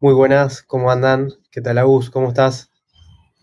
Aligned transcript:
Muy 0.00 0.14
buenas, 0.14 0.62
¿cómo 0.62 0.92
andan? 0.92 1.32
¿Qué 1.50 1.60
tal, 1.60 1.76
Agus? 1.76 2.08
¿Cómo 2.08 2.28
estás? 2.28 2.70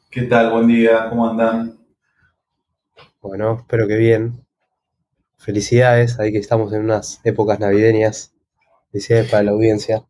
¿Qué 0.09 0.21
tal? 0.21 0.54
Buen 0.54 0.67
día, 0.67 1.09
¿cómo 1.09 1.29
andan? 1.29 1.78
Bueno, 3.22 3.58
espero 3.59 3.85
que 3.90 3.97
bien. 3.97 4.45
Felicidades, 5.38 6.18
ahí 6.18 6.31
que 6.31 6.38
estamos 6.38 6.72
en 6.72 6.86
unas 6.86 7.20
épocas 7.25 7.59
navideñas. 7.59 8.33
Felicidades 8.89 9.29
para 9.29 9.43
la 9.43 9.52
audiencia. 9.52 10.05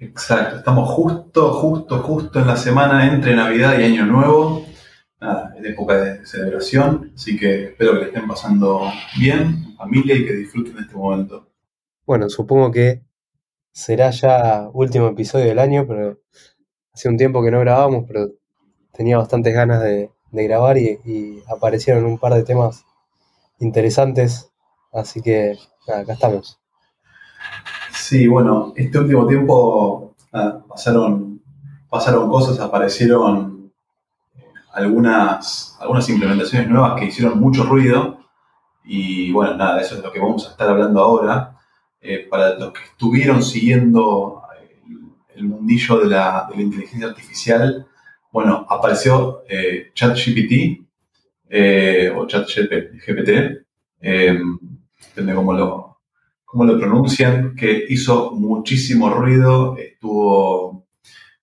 Exacto, 0.00 0.56
estamos 0.56 0.90
justo, 0.90 1.52
justo, 1.52 2.00
justo 2.00 2.40
en 2.40 2.46
la 2.48 2.56
semana 2.56 3.06
entre 3.06 3.36
Navidad 3.36 3.78
y 3.78 3.84
Año 3.84 4.06
Nuevo. 4.06 4.66
Nada, 5.20 5.54
es 5.56 5.64
época 5.64 6.02
de 6.02 6.26
celebración, 6.26 7.12
así 7.14 7.38
que 7.38 7.66
espero 7.66 7.92
que 7.92 7.98
le 8.00 8.06
estén 8.06 8.26
pasando 8.26 8.90
bien, 9.16 9.66
en 9.68 9.76
familia 9.76 10.16
y 10.16 10.26
que 10.26 10.32
disfruten 10.32 10.74
de 10.74 10.80
este 10.80 10.96
momento. 10.96 11.48
Bueno, 12.04 12.28
supongo 12.28 12.72
que 12.72 13.07
será 13.78 14.10
ya 14.10 14.68
último 14.72 15.06
episodio 15.06 15.46
del 15.46 15.60
año, 15.60 15.86
pero 15.86 16.18
hace 16.92 17.08
un 17.08 17.16
tiempo 17.16 17.44
que 17.44 17.52
no 17.52 17.60
grabamos, 17.60 18.06
pero 18.08 18.26
tenía 18.92 19.18
bastantes 19.18 19.54
ganas 19.54 19.80
de, 19.80 20.10
grabar 20.32 20.76
y, 20.78 21.44
aparecieron 21.48 22.04
un 22.04 22.18
par 22.18 22.34
de 22.34 22.42
temas 22.42 22.84
interesantes, 23.60 24.50
así 24.92 25.22
que 25.22 25.56
acá 25.86 26.12
estamos. 26.12 26.58
Sí, 27.92 28.26
bueno, 28.26 28.72
este 28.74 28.98
último 28.98 29.28
tiempo 29.28 30.12
pasaron, 30.68 31.40
pasaron 31.88 32.28
cosas, 32.28 32.58
aparecieron 32.58 33.72
algunas, 34.72 35.78
algunas 35.78 36.08
implementaciones 36.08 36.68
nuevas 36.68 36.98
que 36.98 37.06
hicieron 37.06 37.38
mucho 37.38 37.62
ruido 37.62 38.18
y 38.82 39.30
bueno, 39.30 39.54
nada, 39.54 39.80
eso 39.80 39.94
es 39.94 40.02
lo 40.02 40.10
que 40.10 40.18
vamos 40.18 40.48
a 40.48 40.50
estar 40.50 40.68
hablando 40.68 41.00
ahora. 41.00 41.57
Eh, 42.10 42.26
para 42.26 42.58
los 42.58 42.72
que 42.72 42.84
estuvieron 42.84 43.42
siguiendo 43.42 44.40
eh, 44.58 44.80
el, 45.36 45.44
mundillo 45.44 45.98
de 45.98 46.06
la, 46.06 46.48
inteligencia 46.56 47.08
artificial, 47.08 47.86
bueno, 48.32 48.66
apareció 48.66 49.42
eh, 49.46 49.90
ChatGPT 49.92 50.86
o 52.16 52.26
ChatGPT, 52.26 53.28
depende 54.00 55.34
cómo 55.34 55.52
lo, 55.52 55.98
cómo 56.46 56.64
lo 56.64 56.78
pronuncian, 56.78 57.54
que 57.54 57.84
hizo 57.90 58.30
muchísimo 58.32 59.10
ruido, 59.10 59.76
estuvo 59.76 60.86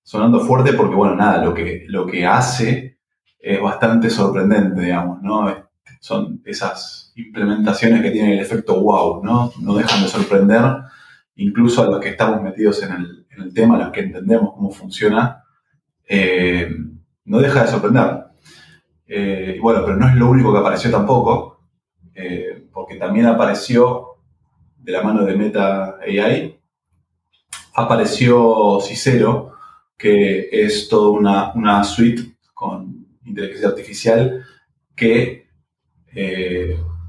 sonando 0.02 0.40
fuerte 0.40 0.74
porque, 0.74 0.96
bueno, 0.96 1.16
nada, 1.16 1.46
lo 1.46 1.54
que, 1.54 1.86
lo 1.88 2.08
que 2.08 2.26
hace 2.26 2.98
es 3.38 3.62
bastante 3.62 4.10
sorprendente, 4.10 4.82
digamos, 4.82 5.22
¿no? 5.22 5.64
son 6.00 6.42
esas 6.44 7.05
implementaciones 7.16 8.02
que 8.02 8.12
tienen 8.12 8.34
el 8.34 8.40
efecto 8.40 8.82
wow, 8.82 9.24
¿no? 9.24 9.52
No 9.62 9.76
dejan 9.76 10.04
de 10.04 10.10
sorprender, 10.10 10.64
incluso 11.36 11.84
a 11.84 11.88
los 11.88 12.00
que 12.00 12.10
estamos 12.10 12.42
metidos 12.42 12.84
en 12.84 12.92
el, 12.92 13.54
tema, 13.54 13.76
a 13.76 13.86
los 13.86 13.92
que 13.92 14.02
entendemos 14.02 14.54
cómo 14.54 14.72
funciona, 14.72 15.44
eh, 16.08 16.70
no 17.26 17.40
deja 17.40 17.64
de 17.64 17.68
sorprender. 17.68 18.26
Eh, 19.08 19.58
bueno, 19.62 19.82
pero 19.86 19.98
no 19.98 20.08
es 20.08 20.16
lo 20.16 20.30
único 20.30 20.52
que 20.52 20.60
apareció 20.60 20.92
tampoco, 20.92 21.62
eh, 22.14 22.68
porque 22.72 22.96
también 22.96 23.28
apareció 23.28 24.18
de 24.78 24.92
la 24.92 25.02
mano 25.02 25.26
de 25.26 25.36
Meta 25.36 25.98
AI, 26.00 26.60
apareció 27.74 28.80
Cicero, 28.82 29.54
que 29.98 30.50
es 30.52 30.90
toda 30.90 31.54
una, 31.56 31.84
suite 31.84 32.38
con 32.54 33.08
inteligencia 33.24 33.70
artificial 33.70 34.46
que 34.96 35.46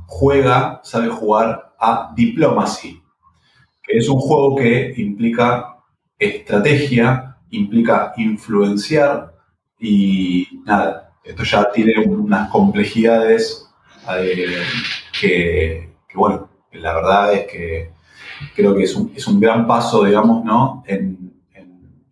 juega, 0.06 0.80
sabe 0.82 1.08
jugar 1.08 1.74
a 1.78 2.12
Diplomacy, 2.14 3.02
que 3.82 3.98
es 3.98 4.08
un 4.08 4.18
juego 4.18 4.56
que 4.56 4.94
implica 4.96 5.76
estrategia, 6.18 7.36
implica 7.50 8.12
influenciar 8.16 9.34
y 9.78 10.48
nada, 10.64 11.12
esto 11.22 11.42
ya 11.42 11.70
tiene 11.72 11.98
unas 12.06 12.50
complejidades 12.50 13.68
eh, 14.16 14.62
que, 15.20 15.90
bueno, 16.14 16.48
la 16.72 16.94
verdad 16.94 17.34
es 17.34 17.46
que 17.46 17.90
creo 18.54 18.74
que 18.74 18.84
es 18.84 19.26
un, 19.26 19.40
gran 19.40 19.66
paso, 19.66 20.04
digamos, 20.04 20.44
¿no? 20.44 20.84
En, 20.86 21.26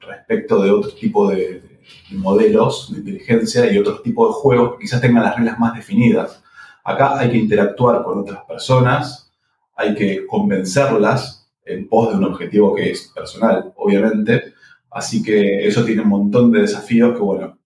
respecto 0.01 0.63
de 0.63 0.71
otro 0.71 0.91
tipo 0.91 1.31
de, 1.31 1.61
de, 1.61 2.19
modelos 2.19 2.93
de 2.93 2.99
inteligencia 2.99 3.73
y 3.73 3.79
otros 3.79 4.03
tipos 4.03 4.29
de 4.29 4.35
juegos 4.35 4.73
que 4.73 4.83
quizás 4.83 5.01
tengan 5.01 5.23
las 5.25 5.37
reglas 5.37 5.59
más 5.59 5.75
definidas. 5.75 6.44
Acá 6.85 7.19
hay 7.19 7.31
que 7.31 7.39
interactuar 7.39 8.03
con 8.05 8.21
otras 8.21 8.45
personas, 8.45 9.33
hay 9.75 9.95
que 9.95 10.27
convencerlas 10.27 11.51
en 11.65 11.89
pos 11.89 12.11
de 12.11 12.17
un 12.17 12.25
objetivo 12.25 12.75
que 12.75 12.91
es 12.91 13.11
personal, 13.15 13.73
obviamente. 13.77 14.53
Así 14.91 15.23
que 15.23 15.67
eso 15.67 15.83
tiene 15.85 16.03
un 16.03 16.09
montón 16.09 16.53
de 16.53 16.61
desafíos 16.61 17.15
que, 17.15 17.23
bueno, 17.23 17.59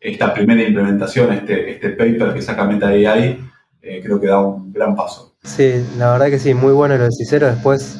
esta 0.00 0.34
primera 0.34 0.62
implementación, 0.62 1.32
este, 1.32 1.70
este 1.70 1.90
paper 1.90 2.34
que 2.34 2.42
saca 2.42 2.64
Meta 2.64 2.88
AI, 2.88 3.40
eh, 3.80 4.00
creo 4.02 4.20
que 4.20 4.26
da 4.26 4.40
un 4.40 4.72
gran 4.72 4.96
paso. 4.96 5.36
Sí, 5.44 5.84
la 5.96 6.12
verdad 6.12 6.26
que 6.26 6.40
sí, 6.40 6.52
muy 6.52 6.72
bueno 6.72 6.96
lo 6.98 7.04
de 7.04 7.12
Cicero. 7.12 7.46
Después 7.46 7.96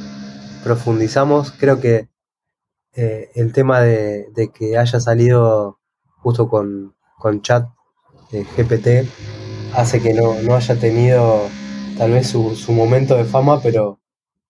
profundizamos. 0.64 1.52
Creo 1.52 1.80
que 1.80 2.08
eh, 2.94 3.30
el 3.36 3.52
tema 3.52 3.80
de, 3.80 4.26
que 4.52 4.76
haya 4.76 4.98
salido 4.98 5.78
justo 6.16 6.48
con, 6.48 6.96
con 7.16 7.42
chat 7.42 7.64
eh, 8.32 8.44
GPT 8.56 9.08
hace 9.74 10.00
que 10.00 10.14
no, 10.14 10.54
haya 10.54 10.78
tenido 10.78 11.48
tal 11.96 12.12
vez 12.12 12.28
su, 12.28 12.72
momento 12.72 13.16
de 13.16 13.24
fama, 13.24 13.60
pero 13.62 14.00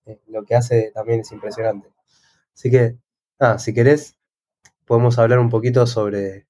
eh, 0.06 0.20
lo 0.28 0.44
que 0.44 0.54
hace 0.54 0.90
también 0.94 1.20
es 1.20 1.32
impresionante. 1.32 1.88
Así 2.54 2.70
que, 2.70 2.96
nada, 3.38 3.58
si 3.58 3.74
querés, 3.74 4.18
podemos 4.84 5.18
hablar 5.18 5.38
un 5.38 5.50
poquito 5.50 5.86
sobre 5.86 6.46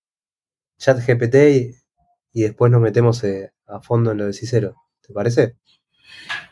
ChatGPT 0.79 1.35
y, 1.35 1.75
y 2.33 2.43
después 2.43 2.71
nos 2.71 2.81
metemos 2.81 3.23
eh, 3.25 3.53
a 3.67 3.81
fondo 3.81 4.13
en 4.13 4.19
lo 4.19 4.27
de 4.27 4.33
Cicero. 4.33 4.77
¿Te 5.07 5.13
parece? 5.13 5.57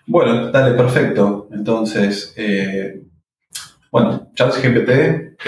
Bueno, 0.07 0.51
dale, 0.51 0.77
perfecto. 0.77 1.49
Entonces, 1.53 2.33
eh, 2.37 3.03
bueno, 3.91 4.31
ChatGPT, 4.35 5.43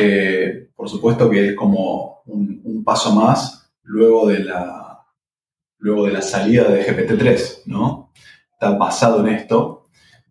por 0.75 0.89
supuesto 0.89 1.29
que 1.31 1.51
es 1.51 1.57
como 1.57 2.23
un 2.27 2.83
paso 2.85 3.15
más 3.15 3.71
luego 3.83 4.29
de 4.29 4.41
la 4.41 4.88
luego 5.79 6.07
de 6.07 6.13
la 6.13 6.23
salida 6.23 6.65
de 6.65 6.85
GPT-3, 6.85 7.63
¿no? 7.67 8.13
Está 8.53 8.71
basado 8.71 9.27
en 9.27 9.35
esto. 9.35 9.87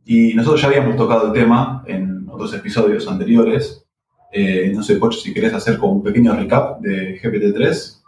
Y 0.06 0.34
nosotros 0.34 0.62
ya 0.62 0.68
habíamos 0.68 0.96
tocado 0.96 1.28
el 1.28 1.34
tema 1.34 1.84
en 1.88 2.28
otros 2.30 2.54
episodios 2.54 3.08
anteriores. 3.08 3.86
Eh, 4.32 4.72
no 4.74 4.84
sé, 4.84 4.96
Pocho, 4.96 5.20
si 5.20 5.34
querés 5.34 5.54
hacer 5.54 5.78
como 5.78 5.94
un 5.94 6.04
pequeño 6.04 6.34
recap 6.34 6.80
de 6.82 7.20
GPT-3. 7.22 8.04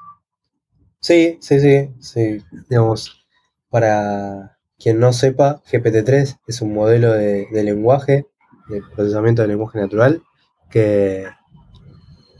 Sí, 0.99 1.37
sí, 1.39 1.59
sí, 1.59 1.89
sí. 1.99 2.43
Digamos, 2.69 3.25
para 3.69 4.57
quien 4.77 4.99
no 4.99 5.13
sepa, 5.13 5.61
GPT-3 5.71 6.39
es 6.47 6.61
un 6.61 6.73
modelo 6.73 7.13
de, 7.13 7.47
lenguaje, 7.51 8.27
de 8.69 8.81
procesamiento 8.95 9.41
de 9.41 9.49
lenguaje 9.49 9.79
natural, 9.79 10.23
que 10.69 11.25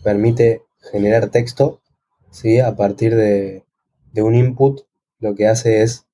permite 0.03 0.63
generar 0.91 1.29
texto 1.29 1.81
¿sí? 2.31 2.59
a 2.59 2.75
partir 2.75 3.15
de, 3.15 3.65
de 4.13 4.21
un 4.21 4.35
input 4.35 4.81
lo 5.19 5.35
que 5.35 5.47
hace 5.47 5.83
es, 5.83 6.07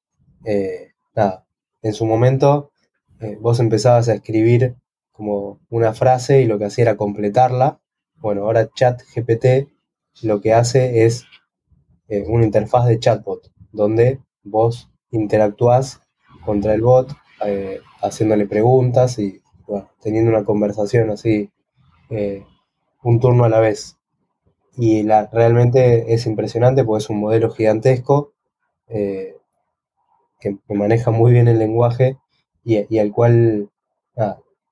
eh, 0.43 0.91
nada, 1.16 1.45
en 1.81 1.93
su 1.93 2.05
momento 2.05 2.71
eh, 3.19 3.38
vos 3.39 3.59
empezabas 3.59 4.09
a 4.09 4.16
escribir 4.16 4.75
como 5.11 5.59
una 5.69 5.93
frase 5.93 6.41
y 6.41 6.45
lo 6.45 6.57
que 6.57 6.66
hacía 6.66 6.83
era 6.83 6.97
completarla. 6.97 7.79
Bueno, 8.16 8.43
ahora 8.43 8.69
ChatGPT 8.73 9.69
lo 10.23 10.41
que 10.41 10.53
hace 10.53 11.05
es 11.05 11.25
eh, 12.07 12.23
una 12.27 12.45
interfaz 12.45 12.88
de 12.88 12.99
chatbot, 12.99 13.51
donde 13.71 14.19
vos 14.43 14.91
interactúas 15.11 16.01
contra 16.43 16.73
el 16.73 16.81
bot, 16.81 17.11
haciéndole 18.01 18.47
preguntas 18.47 19.19
y 19.19 19.41
teniendo 20.01 20.31
una 20.31 20.45
conversación 20.45 21.09
así, 21.09 21.51
un 23.03 23.19
turno 23.19 23.46
a 23.46 23.49
la 23.49 23.59
vez. 23.59 23.97
Y 24.78 25.03
la, 25.03 25.28
realmente 25.31 26.13
es 26.13 26.25
impresionante 26.25 26.84
porque 26.84 27.03
es 27.03 27.09
un 27.09 27.19
modelo 27.19 27.49
gigantesco 27.51 28.34
eh, 28.87 29.37
que, 30.40 30.58
maneja 30.70 31.11
muy 31.11 31.32
bien 31.32 31.47
el 31.47 31.59
lenguaje 31.59 32.17
y, 32.64 32.97
al 32.97 33.11
cual 33.11 33.70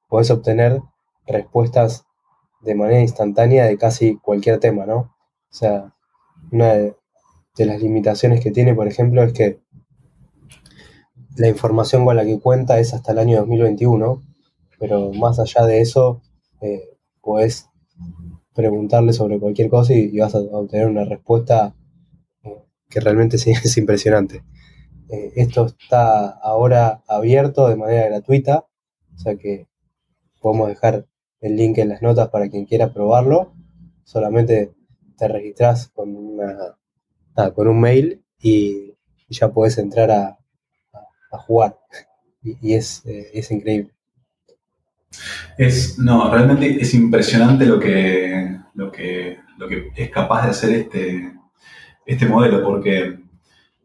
puedes 0.08 0.32
obtener 0.32 0.82
respuestas 1.28 2.06
de 2.62 2.76
manera 2.76 3.02
instantánea 3.02 3.66
de 3.66 3.78
casi 3.78 4.18
cualquier 4.18 4.60
tema, 4.60 4.86
¿no? 4.86 4.98
O 4.98 5.56
sea, 5.56 5.94
una 6.52 6.74
de, 6.74 6.96
las 7.58 7.82
limitaciones 7.82 8.42
que 8.42 8.52
tiene, 8.52 8.74
por 8.74 8.88
ejemplo, 8.88 9.24
es 9.24 9.34
que 9.34 9.60
la 11.36 11.48
información 11.48 12.06
con 12.06 12.16
la 12.16 12.26
que 12.26 12.40
cuenta 12.40 12.80
es 12.80 12.94
hasta 12.94 13.12
el 13.12 13.20
año 13.20 13.40
2021, 13.40 14.24
pero 14.80 15.12
más 15.14 15.40
allá 15.40 15.66
de 15.66 15.82
eso, 15.82 16.22
eh, 16.62 16.98
puedes 17.22 17.70
preguntarle 18.54 19.14
sobre 19.14 19.40
cualquier 19.40 19.70
cosa 19.70 19.94
y, 19.94 20.18
vas 20.18 20.36
a 20.36 20.40
obtener 20.40 20.88
una 20.88 21.06
respuesta 21.06 21.76
que 22.94 23.00
realmente 23.00 23.38
sí, 23.38 23.52
es 23.64 23.78
impresionante. 23.78 24.44
Eh, 25.10 25.34
esto 25.36 25.66
está 25.66 26.30
ahora 26.30 27.04
abierto 27.08 27.68
de 27.68 27.76
manera 27.76 28.08
gratuita, 28.08 28.68
o 29.16 29.18
sea 29.18 29.36
que 29.36 29.68
podemos 30.40 30.70
dejar 30.70 31.08
el 31.42 31.56
link 31.56 31.78
en 31.80 31.90
las 31.90 32.02
notas 32.02 32.30
para 32.30 32.50
quien 32.50 32.66
quiera 32.66 32.94
probarlo. 32.94 33.54
solamente 34.04 34.74
te 35.18 35.28
registras 35.28 35.88
con, 35.90 36.16
una, 36.16 36.76
con 37.54 37.68
un 37.68 37.80
mail 37.80 38.24
y, 38.42 38.92
ya 39.30 39.52
puedes 39.52 39.80
entrar 39.80 40.12
a, 40.12 40.38
jugar. 41.32 41.78
Y, 42.46 42.74
es, 42.74 43.06
eh, 43.06 43.30
es, 43.34 43.50
increíble. 43.52 43.94
Es, 45.58 45.98
no, 45.98 46.30
realmente 46.30 46.82
es 46.82 46.94
impresionante 46.94 47.66
lo 47.66 47.80
que, 47.80 48.60
lo 48.74 48.92
que, 48.92 49.38
lo 49.58 49.70
que 49.70 49.88
es 49.96 50.10
capaz 50.10 50.44
de 50.44 50.50
hacer 50.50 50.72
este, 50.74 51.34
este 52.06 52.26
modelo, 52.26 52.64
porque, 52.64 53.20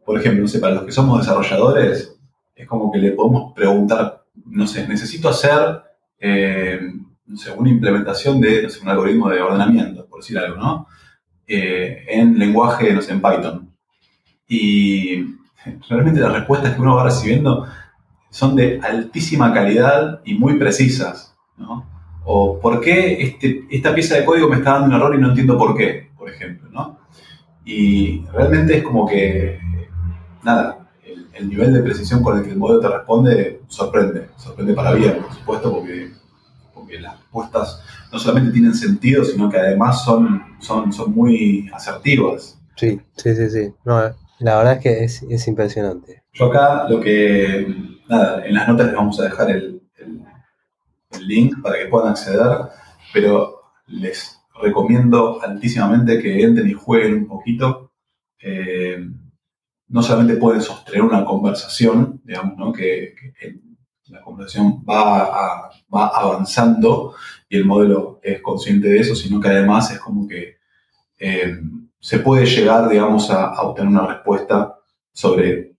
por 0.05 0.19
ejemplo, 0.19 0.41
no 0.41 0.47
sé, 0.47 0.59
para 0.59 0.75
los 0.75 0.83
que 0.83 0.91
somos 0.91 1.19
desarrolladores, 1.19 2.17
es 2.55 2.67
como 2.67 2.91
que 2.91 2.99
le 2.99 3.11
podemos 3.11 3.53
preguntar, 3.53 4.25
no 4.45 4.67
sé, 4.67 4.87
necesito 4.87 5.29
hacer 5.29 5.81
eh, 6.19 6.79
no 7.29 7.37
sé, 7.37 7.51
una 7.51 7.69
implementación 7.69 8.41
de 8.41 8.63
no 8.63 8.69
un 8.81 8.89
algoritmo 8.89 9.29
de 9.29 9.41
ordenamiento, 9.41 10.05
por 10.07 10.19
decir 10.19 10.37
algo, 10.37 10.57
¿no? 10.57 10.87
Eh, 11.47 12.05
en 12.09 12.37
lenguaje, 12.37 12.91
no 12.91 13.01
sé, 13.01 13.13
en 13.13 13.21
Python. 13.21 13.69
Y 14.47 15.25
realmente 15.87 16.19
las 16.19 16.33
respuestas 16.33 16.73
que 16.73 16.81
uno 16.81 16.95
va 16.95 17.03
recibiendo 17.03 17.67
son 18.31 18.55
de 18.55 18.79
altísima 18.81 19.53
calidad 19.53 20.21
y 20.25 20.33
muy 20.33 20.57
precisas, 20.57 21.35
¿no? 21.57 21.87
O 22.25 22.59
por 22.59 22.81
qué 22.81 23.21
este, 23.21 23.65
esta 23.69 23.93
pieza 23.93 24.15
de 24.15 24.25
código 24.25 24.49
me 24.49 24.57
está 24.57 24.73
dando 24.73 24.87
un 24.87 24.93
error 24.93 25.15
y 25.15 25.19
no 25.19 25.29
entiendo 25.29 25.57
por 25.57 25.77
qué, 25.77 26.09
por 26.17 26.29
ejemplo, 26.29 26.69
¿no? 26.71 26.88
Y 27.71 28.25
realmente 28.33 28.77
es 28.77 28.83
como 28.83 29.07
que, 29.07 29.59
nada, 30.41 30.89
el, 31.35 31.47
nivel 31.47 31.71
de 31.71 31.83
precisión 31.83 32.23
con 32.23 32.39
el 32.39 32.43
que 32.43 32.49
el 32.49 32.57
modelo 32.57 32.79
te 32.79 32.87
responde 32.87 33.61
sorprende, 33.67 34.29
sorprende 34.37 34.73
para 34.73 34.93
bien, 34.93 35.21
por 35.21 35.31
supuesto, 35.31 35.71
porque, 35.71 36.11
porque 36.73 36.99
las 36.99 37.19
respuestas 37.19 37.83
no 38.11 38.17
solamente 38.17 38.53
tienen 38.53 38.73
sentido, 38.73 39.23
sino 39.23 39.51
que 39.51 39.59
además 39.59 40.03
son, 40.03 40.41
son, 40.59 40.91
son 40.91 41.13
muy 41.13 41.69
asertivas. 41.71 42.59
Sí, 42.75 42.99
sí, 43.15 43.35
sí, 43.35 43.49
sí. 43.51 43.73
No, 43.85 44.01
la 44.39 44.57
verdad 44.57 44.73
es 44.73 44.79
que 44.79 45.03
es, 45.03 45.23
es 45.29 45.47
impresionante. 45.47 46.23
Yo 46.33 46.45
acá 46.47 46.89
lo 46.89 46.99
que, 46.99 47.67
nada, 48.09 48.43
en 48.47 48.55
las 48.55 48.67
notas 48.67 48.87
les 48.87 48.95
vamos 48.95 49.19
a 49.19 49.25
dejar 49.25 49.51
el, 49.51 49.79
el, 49.97 50.25
link 51.27 51.61
para 51.61 51.77
que 51.77 51.85
puedan 51.85 52.09
acceder, 52.09 52.49
pero 53.13 53.61
les 53.85 54.38
recomiendo 54.61 55.41
altísimamente 55.41 56.21
que 56.21 56.43
entren 56.43 56.69
y 56.69 56.73
jueguen 56.73 57.15
un 57.15 57.27
poquito. 57.27 57.91
Eh, 58.41 59.05
no 59.87 60.03
solamente 60.03 60.35
pueden 60.35 60.61
sostener 60.61 61.01
una 61.01 61.25
conversación, 61.25 62.21
digamos, 62.23 62.77
que, 62.77 63.15
la 64.07 64.21
conversación 64.21 64.83
va, 64.89 65.69
va 65.93 66.07
avanzando 66.07 67.13
y 67.47 67.57
el 67.57 67.65
modelo 67.65 68.19
es 68.23 68.41
consciente 68.41 68.87
de 68.87 68.99
eso, 68.99 69.15
sino 69.15 69.39
que 69.39 69.49
además 69.49 69.91
es 69.91 69.99
como 69.99 70.27
que 70.27 70.57
eh, 71.19 71.59
se 71.99 72.19
puede 72.19 72.45
llegar, 72.45 72.87
digamos, 72.89 73.29
a, 73.29 73.61
obtener 73.61 73.91
una 73.91 74.07
respuesta 74.07 74.75
sobre 75.11 75.75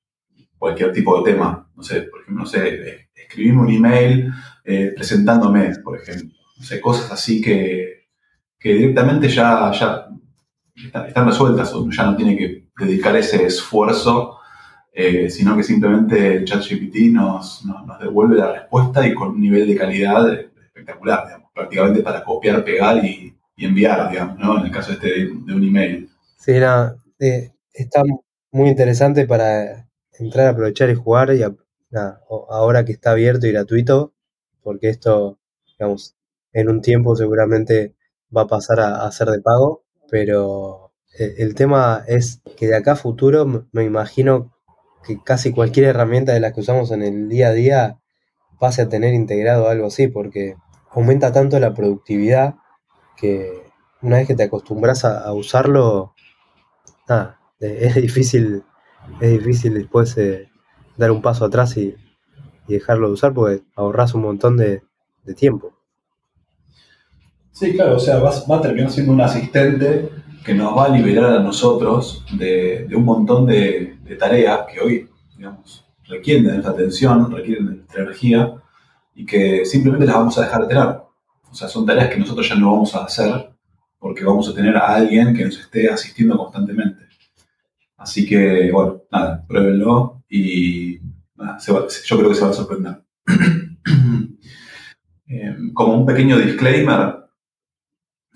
cualquier 0.59 0.93
tipo 0.93 1.17
de 1.19 1.33
tema. 1.33 1.71
No 1.75 1.83
sé, 1.83 2.03
por 2.03 2.21
ejemplo, 2.21 2.44
no 2.44 2.50
sé, 2.50 3.09
escribirme 3.15 3.62
un 3.62 3.71
email 3.71 4.33
eh, 4.65 4.93
presentándome, 4.94 5.73
por 5.83 5.99
ejemplo. 5.99 6.37
No 6.59 6.65
sé, 6.65 6.81
cosas 6.81 7.11
así 7.11 7.41
que, 7.41 8.00
que 8.61 8.75
directamente 8.75 9.29
ya, 9.29 9.73
ya 9.73 10.07
están, 11.07 11.27
resueltas, 11.27 11.73
o 11.75 11.89
ya 11.91 12.05
no 12.05 12.17
tiene 12.17 12.37
que 12.37 12.69
dedicar 12.79 13.17
ese 13.17 13.45
esfuerzo, 13.47 14.39
eh, 14.93 15.31
sino 15.31 15.57
que 15.57 15.62
simplemente 15.62 16.45
ChatGPT 16.45 17.12
nos, 17.12 17.65
nos, 17.65 17.99
devuelve 17.99 18.37
la 18.37 18.53
respuesta 18.53 19.07
y 19.07 19.15
con 19.15 19.29
un 19.31 19.41
nivel 19.41 19.67
de 19.67 19.77
calidad 19.77 20.33
espectacular, 20.35 21.27
digamos, 21.27 21.51
prácticamente 21.55 22.03
para 22.03 22.23
copiar, 22.23 22.62
pegar 22.62 23.03
y, 23.05 23.35
enviar, 23.57 24.09
digamos, 24.09 24.39
¿no? 24.39 24.59
En 24.59 24.67
el 24.67 24.73
caso 24.73 24.93
este 24.93 25.27
de, 25.27 25.55
un 25.55 25.62
email. 25.62 26.09
Sí, 26.39 26.53
nada, 26.53 26.97
eh, 27.19 27.51
está 27.75 28.03
muy 28.53 28.71
interesante 28.71 29.27
para 29.27 29.87
entrar 30.19 30.49
aprovechar 30.49 30.89
y 30.89 30.95
jugar 30.95 31.35
y 31.35 31.43
ahora 32.49 32.85
que 32.87 32.93
está 32.93 33.11
abierto 33.11 33.47
y 33.47 33.53
gratuito, 33.53 34.15
porque 34.62 34.89
esto, 34.89 35.39
digamos, 35.79 36.17
en 36.55 36.71
un 36.71 36.81
tiempo 36.81 37.15
seguramente 37.15 37.95
va 38.37 38.43
a 38.43 38.47
pasar 38.47 38.81
a, 38.81 39.11
ser 39.12 39.29
de 39.29 39.41
pago, 39.41 39.82
pero 40.11 40.93
eh, 41.19 41.37
el, 41.38 41.55
tema 41.55 42.05
es 42.06 42.43
que 42.56 42.67
de 42.69 42.77
acá 42.77 42.93
a 42.93 42.97
futuro 42.97 43.67
me 43.73 43.85
imagino 43.85 44.53
que 45.05 45.23
casi 45.23 45.53
cualquier 45.53 45.87
herramienta 45.87 46.32
de 46.32 46.41
las 46.41 46.53
que 46.53 46.61
usamos 46.61 46.91
en 46.91 47.03
el 47.03 47.29
día 47.29 47.49
a 47.49 47.53
día 47.53 48.00
pase 48.59 48.82
a 48.82 48.88
tener 48.88 49.15
integrado 49.15 49.69
algo 49.69 49.87
así, 49.87 50.09
porque 50.09 50.56
aumenta 50.91 51.32
tanto 51.32 51.59
la 51.59 51.75
productividad 51.75 52.56
que 53.17 53.65
una 54.03 54.17
vez 54.17 54.27
que 54.27 54.35
te 54.35 54.44
acostumbras 54.44 55.05
a, 55.05 55.33
usarlo, 55.33 56.15
nada, 57.09 57.41
es 57.61 57.94
difícil, 57.97 58.65
es 59.21 59.31
difícil 59.31 59.75
después 59.75 60.17
eh, 60.19 60.49
dar 60.97 61.11
un 61.11 61.23
paso 61.23 61.44
atrás 61.44 61.76
y, 61.76 61.97
dejarlo 62.69 63.09
de 63.09 63.15
usar 63.15 63.35
porque 63.35 63.65
ahorras 63.75 64.15
un 64.15 64.23
montón 64.23 64.56
de, 64.56 64.83
tiempo. 65.37 65.73
Sí, 67.52 67.75
claro, 67.75 67.97
o 67.97 67.99
sea, 67.99 68.19
va, 68.19 68.31
a 68.31 68.61
terminar 68.62 68.91
siendo 68.91 69.12
un 69.12 69.20
asistente 69.20 70.11
que 70.44 70.55
nos 70.55 70.76
va 70.76 70.87
a 70.87 70.97
liberar 70.97 71.35
a 71.35 71.41
nosotros 71.41 72.25
de, 72.32 72.88
un 72.94 73.05
montón 73.05 73.47
de, 73.47 73.99
de, 74.02 74.17
tareas 74.17 74.61
que 74.73 74.81
hoy, 74.81 75.08
digamos, 75.37 75.85
requieren 76.05 76.44
de 76.44 76.52
nuestra 76.52 76.73
atención, 76.73 77.31
requieren 77.31 77.67
de 77.67 77.76
nuestra 77.76 78.02
energía 78.02 78.55
y 79.14 79.26
que 79.26 79.64
simplemente 79.64 80.06
las 80.06 80.17
vamos 80.17 80.38
a 80.38 80.43
dejar 80.43 80.62
de 80.62 80.69
tener. 80.69 80.87
O 81.50 81.55
sea, 81.55 81.69
son 81.69 81.85
tareas 81.85 82.08
que 82.08 82.19
nosotros 82.19 82.49
ya 82.49 82.55
no 82.55 82.73
vamos 82.73 82.94
a 82.94 83.05
hacer 83.05 83.50
porque 83.99 84.25
vamos 84.25 84.49
a 84.49 84.55
tener 84.55 84.76
a 84.76 84.94
alguien 84.94 85.35
que 85.35 85.44
nos 85.44 85.58
esté 85.58 85.91
asistiendo 85.91 86.38
constantemente. 86.38 87.05
Así 87.97 88.26
que, 88.26 88.70
bueno, 88.73 89.02
nada, 89.12 89.44
pruébenlo 89.47 90.23
y 90.29 90.99
yo 91.64 92.19
creo 92.19 92.29
que 92.29 92.35
se 92.35 92.44
va 92.44 92.50
a 92.50 92.55
sorprender. 92.55 93.02
Eh, 95.32 95.56
como 95.75 95.94
un 95.94 96.05
pequeño 96.05 96.37
disclaimer, 96.37 97.19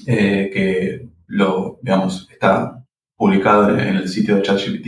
eh, 0.06 0.50
que 0.52 1.08
lo, 1.26 1.78
digamos, 1.82 2.28
está 2.30 2.84
publicado 3.16 3.70
en 3.70 3.96
el 3.96 4.08
sitio 4.08 4.36
de 4.36 4.42
ChatGPT, 4.42 4.86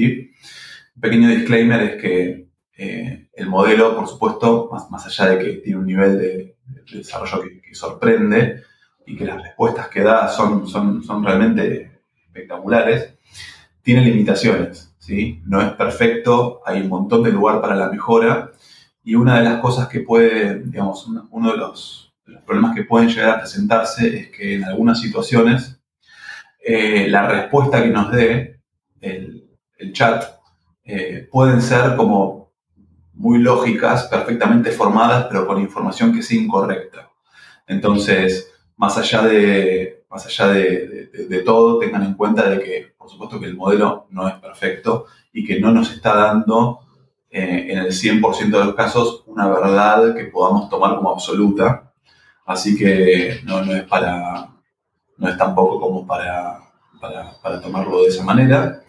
un 0.96 1.00
pequeño 1.00 1.28
disclaimer 1.28 1.82
es 1.82 2.02
que 2.02 2.48
eh, 2.78 3.28
el 3.32 3.48
modelo, 3.48 3.94
por 3.94 4.08
supuesto, 4.08 4.68
más, 4.72 4.90
más, 4.90 5.06
allá 5.06 5.30
de 5.30 5.44
que 5.44 5.52
tiene 5.60 5.78
un 5.78 5.86
nivel 5.86 6.18
de, 6.18 6.56
desarrollo 6.92 7.42
que, 7.42 7.74
sorprende 7.74 8.62
y 9.06 9.16
que 9.16 9.24
las 9.24 9.42
respuestas 9.42 9.88
que 9.88 10.02
da 10.02 10.28
son, 10.28 10.66
son, 10.66 11.02
son 11.02 11.22
realmente 11.22 12.00
espectaculares, 12.24 13.14
tiene 13.82 14.02
limitaciones. 14.02 14.94
¿sí? 14.98 15.42
No 15.44 15.60
es 15.60 15.72
perfecto, 15.72 16.62
hay 16.64 16.80
un 16.80 16.88
montón 16.88 17.22
de 17.22 17.32
lugar 17.32 17.60
para 17.60 17.76
la 17.76 17.90
mejora 17.90 18.52
y 19.04 19.14
una 19.14 19.38
de 19.38 19.44
las 19.44 19.60
cosas 19.60 19.88
que 19.88 20.00
puede, 20.00 20.60
digamos, 20.64 21.06
uno 21.30 21.52
de 21.52 21.56
los, 21.56 22.05
problemas 22.44 22.74
que 22.74 22.84
pueden 22.84 23.08
llegar 23.08 23.30
a 23.30 23.38
presentarse 23.40 24.16
es 24.16 24.30
que 24.30 24.54
en 24.56 24.64
algunas 24.64 25.00
situaciones 25.00 25.80
eh, 26.58 27.06
la 27.08 27.28
respuesta 27.28 27.82
que 27.82 27.90
nos 27.90 28.10
dé 28.10 28.60
el, 29.00 29.42
chat 29.92 30.24
eh, 30.84 31.28
pueden 31.30 31.62
ser 31.62 31.96
como 31.96 32.52
muy 33.14 33.38
lógicas, 33.38 34.04
perfectamente 34.04 34.70
formadas, 34.72 35.26
pero 35.28 35.46
con 35.46 35.60
información 35.60 36.12
que 36.12 36.22
sea 36.22 36.40
incorrecta. 36.40 37.10
Entonces, 37.66 38.52
más 38.76 38.98
allá 38.98 39.22
de, 39.22 40.04
más 40.10 40.26
allá 40.26 40.48
de, 40.48 41.42
todo, 41.44 41.78
tengan 41.78 42.02
en 42.02 42.14
cuenta 42.14 42.48
de 42.48 42.60
que, 42.60 42.94
por 42.98 43.08
supuesto, 43.08 43.40
que 43.40 43.46
el 43.46 43.56
modelo 43.56 44.06
no 44.10 44.28
es 44.28 44.34
perfecto 44.34 45.06
y 45.32 45.44
que 45.44 45.60
no 45.60 45.70
nos 45.70 45.92
está 45.92 46.14
dando 46.14 46.80
eh, 47.30 47.66
en 47.70 47.78
el 47.78 47.92
100% 47.92 48.50
de 48.50 48.64
los 48.64 48.74
casos 48.74 49.24
una 49.26 49.48
verdad 49.48 50.14
que 50.14 50.24
podamos 50.24 50.68
tomar 50.68 50.96
como 50.96 51.10
absoluta. 51.10 51.85
Así 52.46 52.76
que 52.76 53.40
no, 53.44 53.60
es 53.74 53.82
para, 53.84 54.48
no 55.18 55.28
es 55.28 55.36
tampoco 55.36 55.80
como 55.80 56.06
para, 56.06 56.60
para, 57.42 57.60
tomarlo 57.60 58.02
de 58.02 58.08
esa 58.08 58.22
manera. 58.22 58.82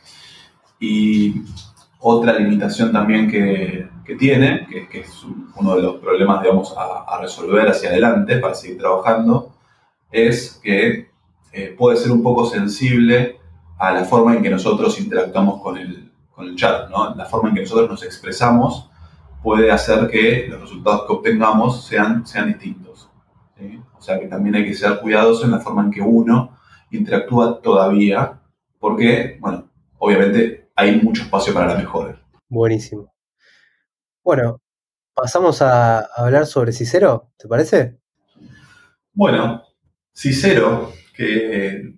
Y 0.79 1.41
otra 1.99 2.33
limitación 2.33 2.91
también 2.91 3.29
que, 3.29 3.89
tiene, 4.17 4.67
que, 4.91 4.99
es 4.99 5.25
uno 5.55 5.75
de 5.75 5.81
los 5.81 5.95
problemas, 5.95 6.41
digamos, 6.43 6.73
a, 6.77 7.19
resolver 7.19 7.67
hacia 7.67 7.89
adelante 7.89 8.37
para 8.37 8.53
seguir 8.53 8.77
trabajando, 8.77 9.55
es 10.11 10.59
que 10.63 11.09
eh, 11.51 11.75
puede 11.77 11.97
ser 11.97 12.11
un 12.11 12.21
poco 12.21 12.45
sensible 12.45 13.39
a 13.79 13.91
la 13.91 14.05
forma 14.05 14.35
en 14.35 14.43
que 14.43 14.49
nosotros 14.51 14.99
interactuamos 14.99 15.61
con 15.61 15.77
el, 15.77 16.11
con 16.31 16.47
el 16.47 16.55
chat, 16.55 16.89
¿no? 16.89 17.15
La 17.15 17.25
forma 17.25 17.49
en 17.49 17.55
que 17.55 17.61
nosotros 17.61 17.89
nos 17.89 18.03
expresamos 18.03 18.89
puede 19.41 19.71
hacer 19.71 20.07
que 20.09 20.47
los 20.49 20.61
resultados 20.61 21.07
que 21.07 21.13
obtengamos 21.13 21.85
sean, 21.85 22.25
sean 22.25 22.49
distintos. 22.49 22.86
O 23.97 24.01
sea 24.01 24.19
que 24.19 24.27
también 24.27 24.55
hay 24.55 24.65
que 24.65 24.73
ser 24.73 24.99
cuidadoso 24.99 25.45
en 25.45 25.51
la 25.51 25.59
forma 25.59 25.83
en 25.83 25.91
que 25.91 26.01
uno 26.01 26.57
interactúa 26.91 27.61
todavía, 27.61 28.39
porque, 28.79 29.37
bueno, 29.39 29.69
obviamente 29.97 30.69
hay 30.75 31.01
mucho 31.01 31.23
espacio 31.23 31.53
para 31.53 31.73
la 31.73 31.79
mejora. 31.79 32.21
Buenísimo. 32.47 33.13
Bueno, 34.23 34.61
pasamos 35.13 35.61
a 35.61 35.99
hablar 36.15 36.45
sobre 36.45 36.71
Cicero, 36.71 37.31
¿te 37.37 37.47
parece? 37.47 37.99
Bueno, 39.13 39.63
Cicero, 40.13 40.93
que 41.15 41.97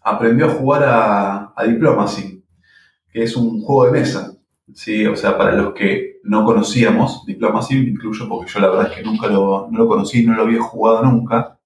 aprendió 0.00 0.46
a 0.46 0.54
jugar 0.54 0.84
a, 0.84 1.52
a 1.56 1.64
Diplomacy, 1.64 2.44
que 3.10 3.24
es 3.24 3.36
un 3.36 3.60
juego 3.62 3.86
de 3.86 4.00
mesa. 4.00 4.32
¿sí? 4.74 5.06
O 5.06 5.16
sea, 5.16 5.36
para 5.36 5.52
los 5.52 5.74
que 5.74 6.09
no 6.22 6.44
conocíamos 6.44 7.24
Diplomacy, 7.26 7.76
me 7.76 7.90
incluyo 7.90 8.28
porque 8.28 8.50
yo 8.50 8.60
la 8.60 8.68
verdad 8.68 8.90
es 8.90 8.96
que 8.96 9.02
nunca 9.02 9.26
lo, 9.28 9.68
no 9.70 9.78
lo 9.78 9.88
conocí, 9.88 10.24
no 10.24 10.34
lo 10.34 10.42
había 10.42 10.60
jugado 10.60 11.04
nunca. 11.04 11.58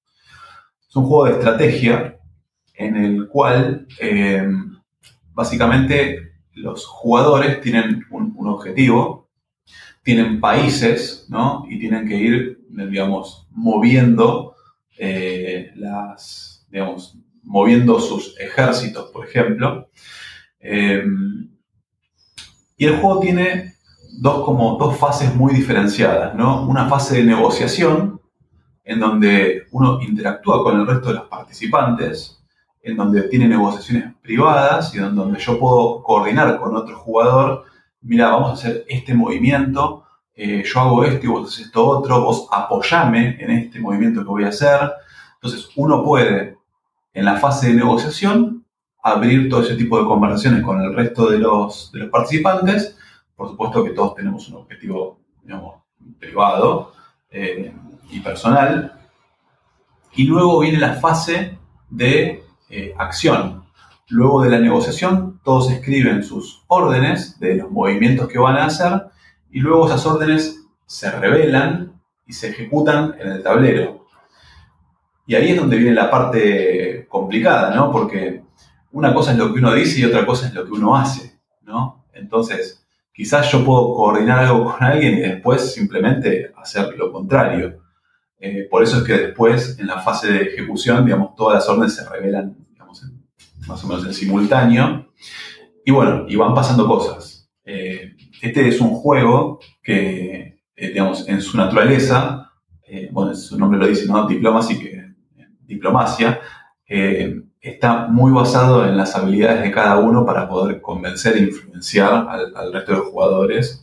Es 0.88 0.96
un 0.96 1.06
juego 1.06 1.24
de 1.24 1.32
estrategia 1.32 2.18
en 2.74 2.96
el 2.96 3.28
cual 3.28 3.86
eh, 4.00 4.46
básicamente 5.32 6.34
los 6.52 6.86
jugadores 6.86 7.60
tienen 7.60 8.04
un, 8.10 8.34
objetivo, 8.46 9.28
tienen 10.02 10.40
países, 10.40 11.26
¿no? 11.28 11.64
Y 11.68 11.78
tienen 11.78 12.06
que 12.06 12.16
ir, 12.16 12.60
digamos, 12.68 13.48
moviendo 13.50 14.54
eh, 14.96 15.72
las, 15.76 16.66
digamos, 16.70 17.18
moviendo 17.42 17.98
sus 18.00 18.38
ejércitos, 18.38 19.10
por 19.10 19.26
ejemplo. 19.26 19.90
Eh, 20.60 21.04
y 22.76 22.86
el 22.86 22.96
juego 22.96 23.20
tiene 23.20 23.73
dos, 24.18 24.44
como 24.44 24.76
dos 24.76 24.96
fases 24.96 25.34
muy 25.34 25.54
diferenciadas, 25.54 26.34
¿no? 26.34 26.66
Una 26.66 26.88
fase 26.88 27.16
de 27.18 27.24
negociación, 27.24 28.20
en 28.84 29.00
donde 29.00 29.66
uno 29.72 30.00
interactúa 30.00 30.62
con 30.62 30.80
el 30.80 30.86
resto 30.86 31.08
de 31.08 31.14
los 31.14 31.28
participantes, 31.28 32.42
en 32.82 32.96
donde 32.96 33.22
tiene 33.28 33.48
negociaciones 33.48 34.14
privadas 34.22 34.94
y 34.94 34.98
en 34.98 35.14
donde 35.14 35.40
yo 35.40 35.58
puedo 35.58 36.02
coordinar 36.02 36.58
con 36.58 36.76
otro 36.76 36.96
jugador, 36.98 37.64
mira, 38.02 38.28
vamos 38.28 38.50
a 38.50 38.52
hacer 38.54 38.84
este 38.88 39.14
movimiento, 39.14 40.04
eh, 40.36 40.62
yo 40.64 40.80
hago 40.80 41.04
esto 41.04 41.24
y 41.24 41.28
vos 41.28 41.48
haces 41.48 41.66
esto 41.66 41.86
otro, 41.86 42.20
vos 42.22 42.48
apoyame 42.52 43.36
en 43.40 43.50
este 43.50 43.80
movimiento 43.80 44.22
que 44.22 44.28
voy 44.28 44.44
a 44.44 44.48
hacer. 44.48 44.92
Entonces 45.36 45.70
uno 45.76 46.02
puede, 46.04 46.58
en 47.14 47.24
la 47.24 47.36
fase 47.36 47.68
de 47.68 47.74
negociación, 47.74 48.64
abrir 49.02 49.48
todo 49.48 49.62
ese 49.62 49.76
tipo 49.76 49.98
de 49.98 50.06
conversaciones 50.06 50.62
con 50.62 50.80
el 50.80 50.94
resto 50.94 51.30
de 51.30 51.38
los, 51.38 51.90
de 51.92 52.00
los 52.00 52.10
participantes. 52.10 52.96
Por 53.36 53.48
supuesto 53.48 53.82
que 53.84 53.90
todos 53.90 54.14
tenemos 54.14 54.48
un 54.48 54.56
objetivo, 54.56 55.20
privado 56.18 56.92
eh, 57.30 57.74
y 58.10 58.20
personal. 58.20 59.00
Y 60.12 60.24
luego 60.24 60.60
viene 60.60 60.78
la 60.78 60.94
fase 60.94 61.58
de 61.90 62.44
eh, 62.70 62.94
acción. 62.98 63.64
Luego 64.08 64.42
de 64.42 64.50
la 64.50 64.58
negociación, 64.58 65.40
todos 65.42 65.70
escriben 65.70 66.22
sus 66.22 66.62
órdenes 66.68 67.38
de 67.40 67.56
los 67.56 67.70
movimientos 67.70 68.28
que 68.28 68.38
van 68.38 68.56
a 68.56 68.66
hacer 68.66 69.06
y 69.50 69.60
luego 69.60 69.86
esas 69.86 70.04
órdenes 70.06 70.64
se 70.86 71.10
revelan 71.10 72.00
y 72.26 72.32
se 72.32 72.50
ejecutan 72.50 73.14
en 73.18 73.32
el 73.32 73.42
tablero. 73.42 74.06
Y 75.26 75.34
ahí 75.34 75.52
es 75.52 75.56
donde 75.56 75.78
viene 75.78 75.94
la 75.94 76.10
parte 76.10 77.06
complicada, 77.08 77.74
¿no? 77.74 77.90
Porque 77.90 78.44
una 78.92 79.14
cosa 79.14 79.32
es 79.32 79.38
lo 79.38 79.52
que 79.52 79.58
uno 79.58 79.72
dice 79.72 80.00
y 80.00 80.04
otra 80.04 80.26
cosa 80.26 80.48
es 80.48 80.54
lo 80.54 80.64
que 80.64 80.72
uno 80.72 80.96
hace, 80.96 81.40
¿no? 81.62 82.04
Entonces, 82.12 82.83
quizás 83.14 83.50
yo 83.50 83.64
puedo 83.64 83.94
coordinar 83.94 84.40
algo 84.40 84.64
con 84.64 84.82
alguien 84.82 85.18
y 85.18 85.20
después 85.20 85.72
simplemente 85.72 86.52
hacer 86.56 86.94
lo 86.98 87.12
contrario. 87.12 87.80
Eh, 88.40 88.66
por 88.68 88.82
eso 88.82 88.98
es 88.98 89.04
que 89.04 89.14
después, 89.14 89.78
en 89.78 89.86
la 89.86 90.00
fase 90.00 90.30
de 90.30 90.42
ejecución, 90.42 91.04
digamos, 91.04 91.34
todas 91.36 91.54
las 91.54 91.68
órdenes 91.68 91.94
se 91.94 92.08
revelan, 92.08 92.56
digamos, 92.70 93.02
más 93.68 93.84
o 93.84 93.86
menos 93.86 94.04
en 94.04 94.12
simultáneo. 94.12 95.12
Y 95.84 95.92
bueno, 95.92 96.26
y 96.28 96.34
van 96.36 96.54
pasando 96.54 96.86
cosas. 96.86 97.48
Eh, 97.64 98.16
este 98.42 98.68
es 98.68 98.80
un 98.80 98.90
juego 98.90 99.60
que, 99.82 100.58
eh, 100.76 100.88
digamos, 100.88 101.26
en 101.28 101.40
su 101.40 101.56
naturaleza, 101.56 102.50
bueno, 103.10 103.34
su 103.34 103.58
nombre 103.58 103.78
lo 103.80 103.88
dice, 103.88 104.06
¿no? 104.06 104.28
Diplomacy, 104.28 104.78
que, 104.78 105.14
diplomacia, 105.66 106.40
está 107.64 108.08
muy 108.08 108.30
basado 108.30 108.86
en 108.86 108.96
las 108.96 109.16
habilidades 109.16 109.62
de 109.62 109.70
cada 109.70 109.98
uno 109.98 110.26
para 110.26 110.46
poder 110.48 110.82
convencer 110.82 111.36
e 111.36 111.44
influenciar 111.44 112.26
al, 112.28 112.72
resto 112.72 112.92
de 112.92 112.98
los 112.98 113.08
jugadores 113.08 113.82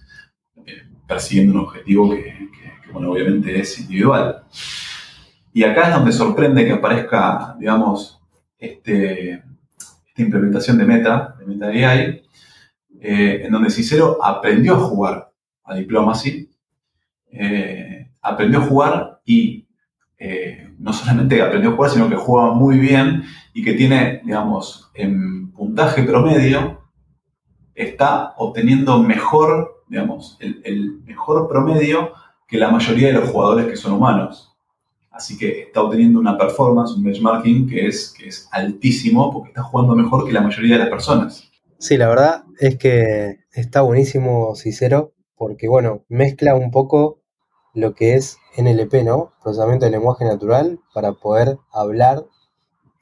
persiguiendo 1.08 1.54
un 1.54 1.66
objetivo 1.66 2.12
que, 2.12 2.48
bueno, 2.94 3.12
obviamente 3.12 3.60
es 3.60 3.80
individual. 3.80 4.44
Y 5.52 5.64
acá 5.64 5.90
es 5.90 5.96
donde 5.96 6.12
sorprende 6.12 6.64
que 6.64 6.74
aparezca, 6.74 7.56
digamos, 7.60 8.22
este, 8.58 9.44
esta 10.08 10.22
implementación 10.22 10.78
de 10.78 10.86
Meta, 10.86 11.36
de 11.40 11.46
Meta 11.48 11.68
AI, 11.68 12.24
eh, 13.02 13.42
en 13.44 13.52
donde 13.52 13.72
Cicero 13.72 14.24
aprendió 14.24 14.76
a 14.76 14.80
jugar 14.80 15.34
a 15.64 15.76
Diplomacy, 15.76 16.50
eh, 17.32 18.12
aprendió 18.22 18.60
a 18.60 18.66
jugar 18.66 19.22
y 19.26 19.58
eh, 19.58 19.71
no 20.82 20.94
solamente 20.94 21.42
aprendió 21.42 21.72
a 21.72 21.76
jugar, 21.76 21.92
sino 21.92 22.10
que 22.10 22.16
juega 22.16 22.54
muy 22.54 22.80
bien 22.80 23.24
y 23.54 23.64
que 23.64 23.74
tiene, 23.74 24.22
digamos, 24.26 24.90
en 24.96 25.52
puntaje 25.52 26.04
promedio, 26.04 26.82
está 27.76 28.34
obteniendo 28.38 29.02
mejor, 29.02 29.84
digamos, 29.88 30.38
el, 30.40 31.02
mejor 31.06 31.48
promedio 31.48 32.14
que 32.48 32.58
la 32.58 32.72
mayoría 32.72 33.08
de 33.08 33.14
los 33.14 33.30
jugadores 33.30 33.68
que 33.68 33.78
son 33.78 33.94
humanos. 33.94 34.56
Así 35.12 35.38
que 35.38 35.64
está 35.64 35.82
obteniendo 35.82 36.20
una 36.20 36.38
performance, 36.38 36.96
un 36.96 37.04
benchmarking 37.04 37.68
que 37.68 37.88
es, 37.88 38.14
que 38.18 38.30
es 38.30 38.50
altísimo 38.52 39.32
porque 39.32 39.50
está 39.50 39.62
jugando 39.62 39.96
mejor 39.96 40.26
que 40.26 40.32
la 40.32 40.42
mayoría 40.42 40.76
de 40.76 40.80
las 40.80 40.90
personas. 40.90 41.52
Sí, 41.78 41.98
la 41.98 42.08
verdad 42.08 42.44
es 42.60 42.78
que 42.78 43.40
está 43.54 43.82
buenísimo 43.82 44.56
Cicero 44.56 45.14
porque, 45.36 45.68
bueno, 45.68 46.06
mezcla 46.08 46.56
un 46.56 46.72
poco 46.72 47.21
lo 47.74 47.94
que 47.94 48.16
es 48.16 48.38
NLP, 48.58 49.04
¿no? 49.04 49.32
Procesamiento 49.42 49.86
de 49.86 49.92
lenguaje 49.92 50.26
natural 50.26 50.80
para 50.94 51.14
poder 51.14 51.58
hablar 51.72 52.26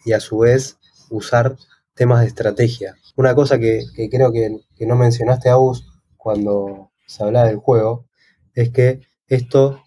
y 0.05 0.13
a 0.13 0.19
su 0.19 0.39
vez 0.39 0.77
usar 1.09 1.57
temas 1.95 2.21
de 2.21 2.27
estrategia. 2.27 2.95
Una 3.15 3.35
cosa 3.35 3.59
que, 3.59 3.83
creo 4.09 4.31
que, 4.31 4.59
que, 4.75 4.85
no 4.85 4.95
mencionaste, 4.95 5.49
Agus, 5.49 5.85
cuando 6.17 6.91
se 7.07 7.23
hablaba 7.23 7.47
del 7.47 7.57
juego, 7.57 8.05
es 8.53 8.69
que 8.69 9.01
esto 9.27 9.83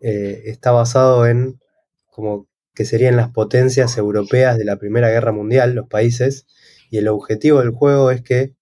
eh, 0.00 0.42
está 0.46 0.70
basado 0.70 1.26
en 1.26 1.60
como 2.10 2.46
que 2.74 2.84
serían 2.84 3.16
las 3.16 3.30
potencias 3.30 3.98
europeas 3.98 4.56
de 4.56 4.64
la 4.64 4.76
Primera 4.76 5.10
Guerra 5.10 5.32
Mundial, 5.32 5.74
los 5.74 5.88
países, 5.88 6.46
y 6.90 6.98
el 6.98 7.08
objetivo 7.08 7.60
del 7.60 7.70
juego 7.70 8.10
es 8.10 8.22
que 8.22 8.54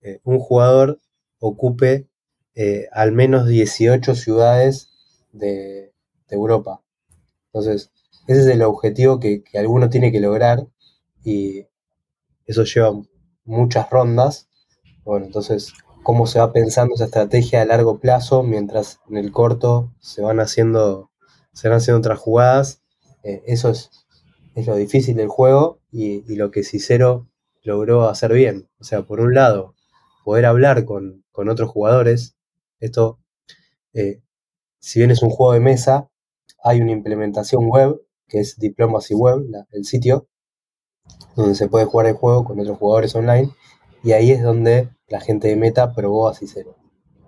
eh, 0.00 0.20
un 0.24 0.38
jugador 0.38 1.00
ocupe 1.38 2.08
eh, 2.54 2.88
al 2.92 3.12
menos 3.12 3.46
18 3.46 4.14
ciudades 4.14 4.90
de, 5.38 5.94
Europa. 6.30 6.82
Entonces, 7.46 7.90
ese 8.26 8.40
es 8.42 8.46
el 8.48 8.60
objetivo 8.62 9.18
que, 9.18 9.42
que 9.42 9.58
alguno 9.58 9.88
tiene 9.88 10.12
que 10.12 10.20
lograr 10.20 10.66
y 11.24 11.66
eso 12.46 12.64
lleva 12.64 12.92
muchas 13.44 13.88
rondas. 13.88 14.48
Bueno, 15.04 15.24
entonces 15.24 15.72
cómo 16.08 16.26
se 16.26 16.38
va 16.38 16.54
pensando 16.54 16.94
esa 16.94 17.04
estrategia 17.04 17.60
a 17.60 17.66
largo 17.66 17.98
plazo, 18.00 18.42
mientras 18.42 19.00
en 19.10 19.18
el 19.18 19.30
corto 19.30 19.92
se 20.00 20.22
van 20.22 20.40
haciendo, 20.40 21.10
se 21.52 21.68
van 21.68 21.76
haciendo 21.76 21.98
otras 21.98 22.18
jugadas. 22.18 22.82
Eh, 23.22 23.42
eso 23.46 23.68
es, 23.68 23.90
es, 24.54 24.66
lo 24.66 24.74
difícil 24.76 25.16
del 25.16 25.28
juego 25.28 25.80
y, 25.92 26.22
lo 26.34 26.50
que 26.50 26.62
Cicero 26.62 27.28
logró 27.62 28.08
hacer 28.08 28.32
bien. 28.32 28.70
O 28.80 28.84
sea, 28.84 29.02
por 29.02 29.20
un 29.20 29.34
lado, 29.34 29.74
poder 30.24 30.46
hablar 30.46 30.86
con, 30.86 31.24
otros 31.34 31.68
jugadores. 31.68 32.36
Esto, 32.80 33.18
eh, 33.92 34.22
si 34.80 35.00
bien 35.00 35.10
es 35.10 35.22
un 35.22 35.30
juego 35.30 35.52
de 35.52 35.60
mesa, 35.60 36.08
hay 36.62 36.80
una 36.80 36.92
implementación 36.92 37.68
web, 37.68 38.00
que 38.26 38.40
es 38.40 38.58
Diplomacy 38.58 39.14
Web, 39.14 39.46
el 39.72 39.84
sitio, 39.84 40.28
donde 41.36 41.54
se 41.54 41.68
puede 41.68 41.86
jugar 41.86 42.06
el 42.06 42.14
juego 42.14 42.44
con 42.44 42.60
otros 42.60 42.78
jugadores 42.78 43.14
online. 43.14 43.50
Y 44.02 44.12
ahí 44.12 44.30
es 44.30 44.42
donde 44.42 44.90
la 45.08 45.20
gente 45.20 45.48
de 45.48 45.56
Meta 45.56 45.92
probó 45.94 46.28
a 46.28 46.34
Cicero, 46.34 46.76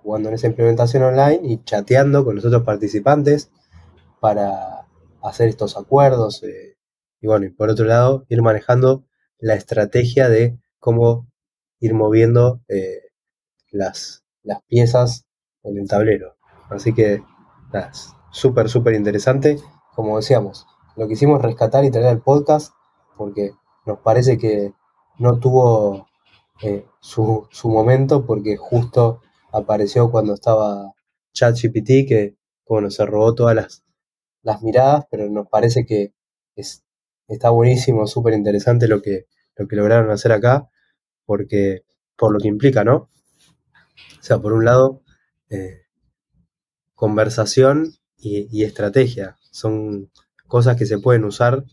jugando 0.03 0.29
en 0.29 0.35
esa 0.35 0.47
implementación 0.47 1.03
online 1.03 1.39
y 1.43 1.63
chateando 1.63 2.23
con 2.23 2.35
los 2.35 2.45
otros 2.45 2.63
participantes 2.63 3.51
para 4.19 4.87
hacer 5.21 5.49
estos 5.49 5.77
acuerdos. 5.77 6.43
Eh, 6.43 6.77
y 7.19 7.27
bueno, 7.27 7.45
y 7.45 7.49
por 7.49 7.69
otro 7.69 7.85
lado, 7.85 8.25
ir 8.29 8.41
manejando 8.41 9.05
la 9.39 9.55
estrategia 9.55 10.29
de 10.29 10.59
cómo 10.79 11.27
ir 11.79 11.93
moviendo 11.93 12.61
eh, 12.67 13.01
las, 13.71 14.23
las 14.43 14.61
piezas 14.63 15.25
en 15.63 15.77
el 15.77 15.87
tablero. 15.87 16.35
Así 16.69 16.93
que, 16.93 17.23
súper, 18.31 18.69
súper 18.69 18.95
interesante. 18.95 19.57
Como 19.95 20.17
decíamos, 20.17 20.65
lo 20.95 21.07
quisimos 21.07 21.41
rescatar 21.41 21.85
y 21.85 21.91
traer 21.91 22.07
al 22.07 22.21
podcast 22.21 22.73
porque 23.17 23.51
nos 23.85 23.99
parece 23.99 24.37
que 24.37 24.73
no 25.17 25.39
tuvo 25.39 26.07
eh, 26.61 26.85
su, 26.99 27.47
momento 27.65 28.25
porque 28.25 28.57
justo 28.57 29.21
apareció 29.51 30.11
cuando 30.11 30.33
estaba 30.33 30.93
ChatGPT 31.33 32.07
que 32.07 32.35
bueno, 32.67 32.89
se 32.89 33.05
robó 33.05 33.35
todas 33.35 33.55
las, 33.55 33.83
las 34.43 34.61
miradas, 34.61 35.05
pero 35.11 35.29
nos 35.29 35.47
parece 35.47 35.85
que 35.85 36.13
es, 36.55 36.85
está 37.27 37.49
buenísimo, 37.49 38.07
súper 38.07 38.33
interesante 38.33 38.87
lo 38.87 39.01
que, 39.01 39.25
lo 39.57 39.67
que 39.67 39.75
lograron 39.75 40.09
hacer 40.09 40.31
acá, 40.31 40.69
porque 41.25 41.83
por 42.17 42.31
lo 42.31 42.39
que 42.39 42.47
implica, 42.47 42.83
¿no? 42.83 43.09
O 44.19 44.23
sea, 44.23 44.39
por 44.39 44.53
un 44.53 44.63
lado, 44.63 45.01
eh, 45.49 45.81
conversación 47.01 47.95
y, 48.15 48.63
estrategia 48.63 49.35
son 49.49 50.11
cosas 50.45 50.77
que 50.77 50.85
se 50.85 50.99
pueden 50.99 51.25
usar 51.25 51.63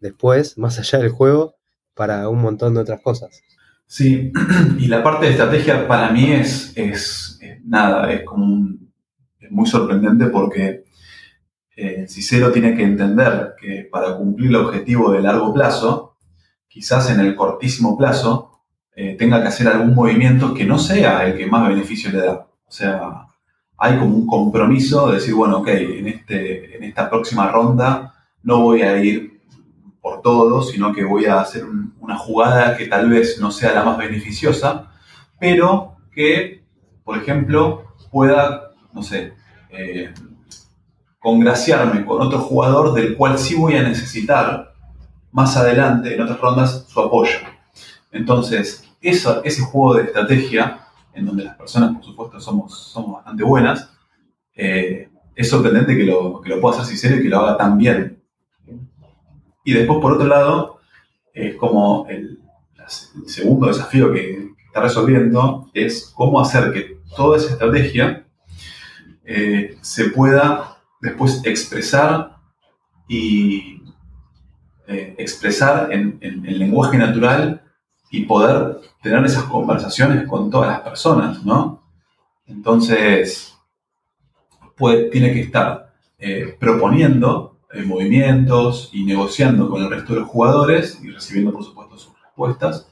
después, 0.00 0.56
más 0.56 0.78
allá 0.78 1.00
del 1.00 1.10
juego, 1.10 1.56
para 1.94 2.26
un 2.30 2.40
montón 2.40 2.72
de 2.72 2.80
otras 2.80 3.02
cosas. 3.02 3.42
Sí, 3.86 4.32
y 4.78 4.86
la 4.86 5.02
parte 5.02 5.26
de 5.26 5.32
estrategia 5.32 5.86
para 5.86 6.10
mí 6.10 6.32
es, 6.32 6.72
es, 6.74 7.38
nada, 7.66 8.10
es 8.14 8.24
como 8.24 8.66
muy 9.50 9.66
sorprendente 9.66 10.28
porque 10.28 10.84
eh, 11.76 12.06
Cicero 12.08 12.50
tiene 12.50 12.74
que 12.74 12.84
entender 12.84 13.52
que 13.60 13.86
para 13.92 14.16
cumplir 14.16 14.48
el 14.48 14.56
objetivo 14.56 15.12
de 15.12 15.20
largo 15.20 15.52
plazo, 15.52 16.16
quizás 16.66 17.10
en 17.10 17.20
el 17.20 17.36
cortísimo 17.36 17.98
plazo, 17.98 18.62
eh, 18.96 19.16
tenga 19.18 19.42
que 19.42 19.48
hacer 19.48 19.68
algún 19.68 19.94
movimiento 19.94 20.54
que 20.54 20.64
no 20.64 20.78
sea 20.78 21.26
el 21.26 21.36
que 21.36 21.46
más 21.46 21.68
beneficio 21.68 22.10
le 22.10 22.20
da. 22.20 22.46
O 22.64 22.72
sea, 22.72 23.26
hay 23.84 23.98
como 23.98 24.14
un 24.14 24.26
compromiso 24.28 25.08
de 25.08 25.14
decir, 25.16 25.34
bueno, 25.34 25.58
ok, 25.58 25.66
en, 25.66 26.06
este, 26.06 26.76
en 26.76 26.84
esta 26.84 27.10
próxima 27.10 27.50
ronda 27.50 28.14
no 28.44 28.60
voy 28.60 28.82
a 28.82 29.02
ir 29.02 29.40
por 30.00 30.22
todo, 30.22 30.62
sino 30.62 30.92
que 30.92 31.02
voy 31.02 31.26
a 31.26 31.40
hacer 31.40 31.64
una 31.98 32.16
jugada 32.16 32.76
que 32.76 32.86
tal 32.86 33.10
vez 33.10 33.40
no 33.40 33.50
sea 33.50 33.74
la 33.74 33.82
más 33.82 33.98
beneficiosa, 33.98 34.92
pero 35.40 35.96
que, 36.14 36.62
por 37.02 37.18
ejemplo, 37.18 37.96
pueda, 38.12 38.70
no 38.92 39.02
sé, 39.02 39.32
eh, 39.70 40.14
congraciarme 41.18 42.04
con 42.04 42.22
otro 42.22 42.38
jugador 42.38 42.94
del 42.94 43.16
cual 43.16 43.36
sí 43.36 43.56
voy 43.56 43.74
a 43.74 43.82
necesitar 43.82 44.74
más 45.32 45.56
adelante, 45.56 46.14
en 46.14 46.20
otras 46.20 46.40
rondas, 46.40 46.86
su 46.86 47.00
apoyo. 47.00 47.38
Entonces, 48.12 48.88
ese 49.00 49.62
juego 49.62 49.94
de 49.94 50.04
estrategia, 50.04 50.86
en 51.14 51.26
donde 51.26 51.44
las 51.44 51.56
personas, 51.56 51.94
por 51.94 52.04
supuesto, 52.04 52.40
somos, 52.40 52.78
somos 52.78 53.16
bastante 53.16 53.44
buenas, 53.44 53.90
eh, 54.54 55.08
es 55.34 55.48
sorprendente 55.48 55.96
que 55.96 56.04
lo, 56.04 56.40
que 56.40 56.50
lo 56.50 56.60
pueda 56.60 56.76
hacer 56.76 56.86
sincero 56.86 57.16
y 57.16 57.22
que 57.22 57.28
lo 57.28 57.40
haga 57.40 57.56
tan 57.56 57.78
bien. 57.78 58.22
Y 59.64 59.72
después, 59.72 60.00
por 60.00 60.12
otro 60.12 60.26
lado, 60.26 60.80
es 61.32 61.56
como 61.56 62.06
el, 62.08 62.38
segundo 63.26 63.66
desafío 63.68 64.12
que, 64.12 64.50
está 64.66 64.80
resolviendo 64.80 65.70
es 65.74 66.10
cómo 66.16 66.40
hacer 66.40 66.72
que 66.72 66.98
toda 67.14 67.36
esa 67.36 67.52
estrategia 67.52 68.26
eh, 69.22 69.76
se 69.82 70.04
pueda 70.06 70.78
después 71.02 71.42
expresar 71.44 72.36
y 73.06 73.82
eh, 74.86 75.14
expresar 75.18 75.92
en, 75.92 76.18
lenguaje 76.58 76.96
natural 76.96 77.62
y 78.12 78.26
poder 78.26 78.80
tener 79.02 79.24
esas 79.24 79.44
conversaciones 79.44 80.28
con 80.28 80.50
todas 80.50 80.68
las 80.68 80.80
personas, 80.82 81.44
¿no? 81.44 81.82
Entonces, 82.46 83.58
tiene 85.10 85.32
que 85.32 85.40
estar 85.40 85.94
eh, 86.18 86.56
proponiendo 86.58 87.60
movimientos 87.86 88.90
y 88.92 89.04
negociando 89.04 89.68
con 89.70 89.82
el 89.82 89.90
resto 89.90 90.12
de 90.12 90.20
los 90.20 90.28
jugadores 90.28 91.00
y 91.02 91.10
recibiendo, 91.10 91.52
por 91.52 91.64
supuesto, 91.64 91.96
sus 91.96 92.12
respuestas. 92.22 92.86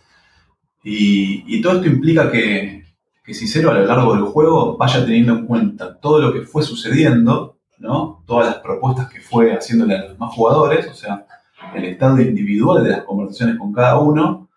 Y, 0.82 1.60
todo 1.60 1.74
esto 1.74 1.88
implica 1.88 2.30
que, 2.30 2.84
que 3.22 3.34
Cicero 3.34 3.70
a 3.70 3.74
lo 3.74 3.84
largo 3.84 4.14
del 4.14 4.24
juego 4.24 4.78
vaya 4.78 5.04
teniendo 5.04 5.34
en 5.34 5.46
cuenta 5.46 6.00
todo 6.00 6.18
lo 6.18 6.32
que 6.32 6.42
fue 6.42 6.62
sucediendo, 6.62 7.58
¿no? 7.78 8.24
todas 8.26 8.46
las 8.46 8.56
propuestas 8.58 9.10
que 9.10 9.20
fue 9.20 9.52
haciéndole 9.52 9.96
a 9.96 10.04
los 10.08 10.18
más 10.18 10.32
jugadores, 10.34 10.86
o 10.88 10.94
sea, 10.94 11.26
el 11.74 11.84
estado 11.84 12.20
individual 12.22 12.82
de 12.82 12.90
las 12.90 13.02
conversaciones 13.02 13.58
con 13.58 13.72
cada 13.72 13.98
uno, 13.98 14.49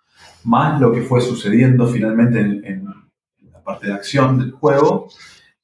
más 0.46 0.80
lo 0.80 0.92
que 0.92 1.02
fue 1.02 1.22
sucediendo 1.22 1.88
finalmente 1.88 2.40
en, 2.40 2.86
la 3.52 3.64
parte 3.64 3.88
de 3.88 3.94
acción 3.94 4.40
del 4.40 4.52
juego, 4.52 5.08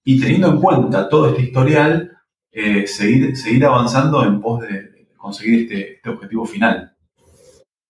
y 0.04 0.20
teniendo 0.20 0.50
en 0.50 0.62
cuenta 0.62 1.10
todo 1.10 1.30
este 1.30 1.44
historial, 1.44 2.18
eh, 2.52 2.88
seguir, 2.88 3.36
seguir 3.36 3.66
avanzando 3.66 4.24
en 4.24 4.42
pos 4.42 4.62
de 4.62 5.08
conseguir 5.18 5.64
este, 5.64 5.96
este, 5.96 6.10
objetivo 6.10 6.46
final. 6.46 6.96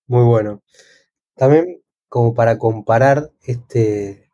Muy 0.07 0.23
bueno. 0.23 0.61
También 1.35 1.81
como 2.09 2.33
para 2.33 2.57
comparar 2.57 3.29
este, 3.43 4.29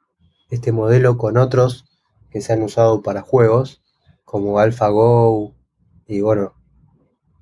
este 0.50 0.72
modelo 0.72 1.18
con 1.18 1.38
otros 1.38 1.86
que 2.32 2.42
se 2.42 2.54
han 2.54 2.64
usado 2.64 3.02
para 3.04 3.22
juegos, 3.22 3.84
como 4.24 4.60
AlphaGo 4.60 5.54
y 6.08 6.22
bueno, 6.22 6.54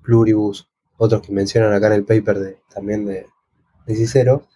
Pluribus, 0.02 0.70
otros 0.98 1.22
que 1.22 1.32
mencionan 1.32 1.74
acá 1.74 1.88
en 1.88 1.94
el 1.94 2.06
paper 2.06 2.40
de, 2.40 2.58
también 2.74 3.06
de, 3.06 3.28
de 3.86 3.96
Cicero, 3.96 4.48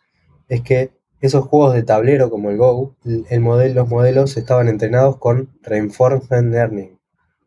es 0.48 0.62
que 0.62 0.92
esos 1.20 1.46
juegos 1.46 1.74
de 1.74 1.84
tablero 1.84 2.30
como 2.30 2.50
el 2.50 2.58
Go, 2.58 2.96
los 3.04 3.90
modelos 3.90 4.38
estaban 4.38 4.68
entrenados 4.68 5.18
con 5.18 5.50
Reinforcement 5.64 6.52
Learning, 6.52 6.98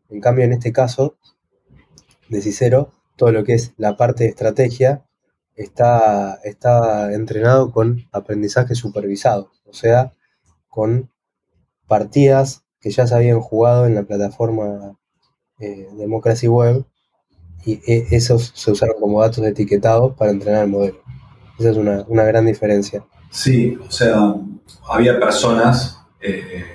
en 0.09 0.19
cambio, 0.19 0.43
en 0.43 0.51
este 0.51 0.73
caso 0.73 1.15
de 2.27 2.41
Cicero, 2.41 2.91
todo 3.15 3.31
lo 3.31 3.45
que 3.45 3.53
es 3.53 3.73
la 3.77 3.95
parte 3.95 4.25
de 4.25 4.29
estrategia 4.29 5.05
está, 5.55 6.39
está 6.43 7.13
entrenado 7.13 7.71
con 7.71 8.07
aprendizaje 8.11 8.75
supervisado, 8.75 9.51
o 9.65 9.73
sea, 9.73 10.13
con 10.67 11.11
partidas 11.87 12.63
que 12.81 12.91
ya 12.91 13.07
se 13.07 13.15
habían 13.15 13.39
jugado 13.39 13.85
en 13.85 13.95
la 13.95 14.03
plataforma 14.03 14.97
eh, 15.59 15.87
Democracy 15.93 16.47
Web 16.47 16.85
y 17.65 17.79
e, 17.89 18.07
esos 18.11 18.51
se 18.55 18.71
usaron 18.71 18.99
como 18.99 19.21
datos 19.21 19.45
etiquetados 19.45 20.15
para 20.15 20.31
entrenar 20.31 20.63
el 20.63 20.71
modelo. 20.71 21.00
Esa 21.61 21.69
es 21.69 21.77
una, 21.77 22.23
gran 22.23 22.45
diferencia. 22.45 23.05
Sí, 23.29 23.77
o 23.87 23.91
sea, 23.91 24.33
había 24.89 25.19
personas 25.19 26.01
eh, 26.19 26.65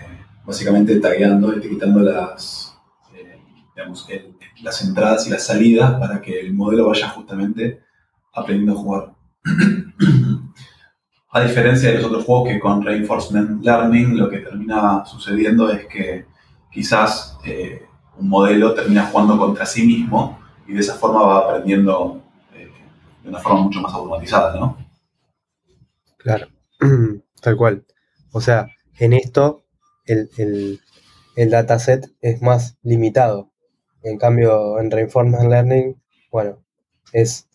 básicamente 0.45 1.01
tagueando, 1.01 1.53
etiquetando 1.53 2.01
las, 2.01 2.79
digamos, 3.75 4.09
las 4.63 4.83
entradas 4.83 5.27
y 5.27 5.31
las 5.31 5.45
salidas 5.45 5.99
para 5.99 6.23
que 6.23 6.39
el 6.39 6.55
modelo 6.55 6.87
vaya 6.87 7.09
justamente 7.09 7.81
aprendiendo 8.33 8.75
a 8.75 8.83
jugar. 8.83 9.15
a 11.33 11.41
diferencia 11.41 11.91
de 11.91 11.97
los 11.97 12.07
otros 12.07 12.25
juegos 12.25 12.49
que 12.49 12.61
con 12.61 12.83
Reinforcement 12.85 13.65
Learning 13.65 14.17
lo 14.17 14.31
que 14.31 14.39
termina 14.39 15.05
sucediendo 15.05 15.71
es 15.71 15.87
que 15.87 16.27
quizás 16.71 17.39
eh, 17.45 17.87
un 18.19 18.29
modelo 18.29 18.73
termina 18.73 19.07
jugando 19.07 19.37
contra 19.37 19.67
sí 19.67 19.85
mismo 19.85 20.39
y 20.69 20.75
de 20.75 20.81
esa 20.81 20.95
forma 20.95 21.23
va 21.23 21.39
aprendiendo 21.41 22.23
eh, 22.23 22.26
de 23.27 23.31
una 23.31 23.41
forma 23.41 23.63
mucho 23.63 23.81
más 23.81 23.93
automatizada, 23.93 24.59
¿no? 24.59 24.79
Claro, 26.17 26.47
tal 27.43 27.57
cual. 27.57 27.85
O 28.33 28.41
sea, 28.41 28.69
en 28.99 29.13
esto 29.13 29.65
el, 30.07 30.81
el 31.35 31.51
dataset 31.51 32.07
es 32.21 32.41
más 32.41 32.79
limitado. 32.83 33.51
En 34.03 34.19
cambio, 34.19 34.79
en 34.79 34.93
Reinforcement 34.93 35.51
Learning, 35.51 36.01
bueno, 36.31 36.63
es 37.13 37.49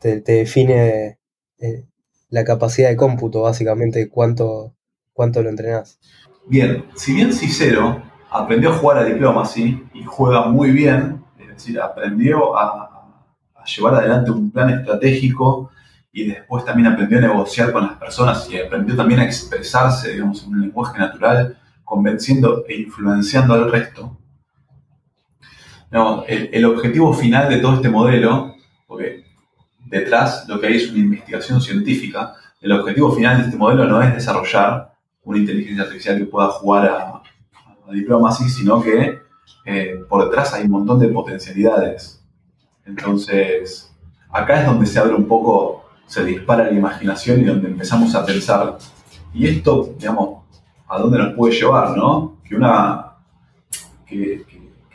te, 0.00 0.20
define 0.20 1.18
eh, 1.58 1.84
la 2.30 2.44
capacidad 2.44 2.88
de 2.88 2.96
cómputo, 2.96 3.42
básicamente, 3.42 4.08
cuánto, 4.08 4.74
cuánto 5.12 5.42
lo 5.42 5.48
entrenás. 5.48 5.98
Bien, 6.46 6.86
si 6.94 7.14
bien 7.14 7.32
Cicero 7.32 8.02
aprendió 8.30 8.70
a 8.70 8.74
jugar 8.74 8.98
a 8.98 9.04
Diplomacy 9.04 9.82
y 9.92 10.04
juega 10.04 10.46
muy 10.46 10.70
bien, 10.70 11.24
es 11.38 11.48
decir, 11.48 11.80
aprendió 11.80 12.56
a 12.56 12.87
llevar 13.76 13.94
adelante 13.94 14.30
un 14.30 14.50
plan 14.50 14.70
estratégico 14.70 15.70
y 16.12 16.26
después 16.26 16.64
también 16.64 16.88
aprendió 16.88 17.18
a 17.18 17.22
negociar 17.22 17.72
con 17.72 17.86
las 17.86 17.96
personas 17.96 18.48
y 18.50 18.58
aprendió 18.58 18.96
también 18.96 19.20
a 19.20 19.24
expresarse, 19.24 20.12
digamos, 20.12 20.42
en 20.44 20.54
un 20.54 20.60
lenguaje 20.62 20.98
natural, 20.98 21.58
convenciendo 21.84 22.64
e 22.68 22.80
influenciando 22.80 23.54
al 23.54 23.70
resto 23.70 24.18
el, 26.26 26.64
objetivo 26.64 27.14
final 27.14 27.48
de 27.48 27.58
todo 27.58 27.74
este 27.76 27.88
modelo, 27.88 28.54
porque 28.86 29.24
detrás 29.86 30.46
lo 30.48 30.60
que 30.60 30.66
hay 30.66 30.76
es 30.76 30.90
una 30.90 30.98
investigación 30.98 31.60
científica, 31.60 32.34
el 32.60 32.72
objetivo 32.72 33.12
final 33.12 33.38
de 33.38 33.44
este 33.44 33.56
modelo 33.56 33.86
no 33.86 34.02
es 34.02 34.12
desarrollar 34.14 34.92
una 35.24 35.38
inteligencia 35.38 35.84
artificial 35.84 36.18
que 36.18 36.26
pueda 36.26 36.48
jugar 36.48 36.88
a, 36.88 37.22
a 37.88 37.92
diplomacy, 37.92 38.48
sino 38.48 38.82
que 38.82 39.20
eh, 39.64 40.00
por 40.08 40.24
detrás 40.24 40.54
hay 40.54 40.64
un 40.64 40.70
montón 40.70 40.98
de 40.98 41.08
potencialidades. 41.08 42.17
Entonces, 42.88 43.94
acá 44.30 44.60
es 44.60 44.66
donde 44.66 44.86
se 44.86 44.98
abre 44.98 45.14
un 45.14 45.28
poco, 45.28 45.84
se 46.06 46.24
dispara 46.24 46.64
la 46.64 46.72
imaginación 46.72 47.40
y 47.40 47.44
donde 47.44 47.68
empezamos 47.68 48.14
a 48.14 48.24
pensar, 48.24 48.78
y 49.34 49.46
esto, 49.46 49.94
digamos, 49.98 50.44
¿a 50.88 50.98
dónde 50.98 51.18
nos 51.18 51.34
puede 51.34 51.54
llevar, 51.54 51.96
no? 51.96 52.38
Que 52.42 52.56
una, 52.56 53.12
que, 54.06 54.44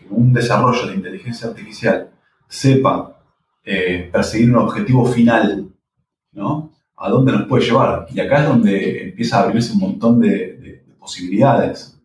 un 0.10 0.34
desarrollo 0.34 0.88
de 0.88 0.96
inteligencia 0.96 1.50
artificial 1.50 2.10
sepa 2.48 3.16
eh, 3.64 4.10
perseguir 4.12 4.50
un 4.50 4.58
objetivo 4.58 5.06
final, 5.06 5.70
¿no? 6.32 6.72
¿A 6.98 7.10
dónde 7.10 7.32
nos 7.32 7.48
puede 7.48 7.64
llevar? 7.64 8.08
Y 8.12 8.20
acá 8.20 8.42
es 8.42 8.50
donde 8.50 9.10
empieza 9.10 9.40
a 9.40 9.44
abrirse 9.44 9.74
un 9.74 9.80
montón 9.80 10.20
de, 10.20 10.84
posibilidades. 11.00 12.00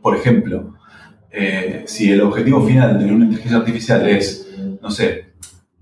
Por 0.00 0.16
ejemplo, 0.16 0.74
eh, 1.32 1.84
si 1.86 2.12
el 2.12 2.20
objetivo 2.20 2.64
final 2.64 2.98
de 2.98 3.12
una 3.12 3.24
inteligencia 3.24 3.58
artificial 3.58 4.08
es, 4.08 4.54
no 4.80 4.90
sé, 4.90 5.32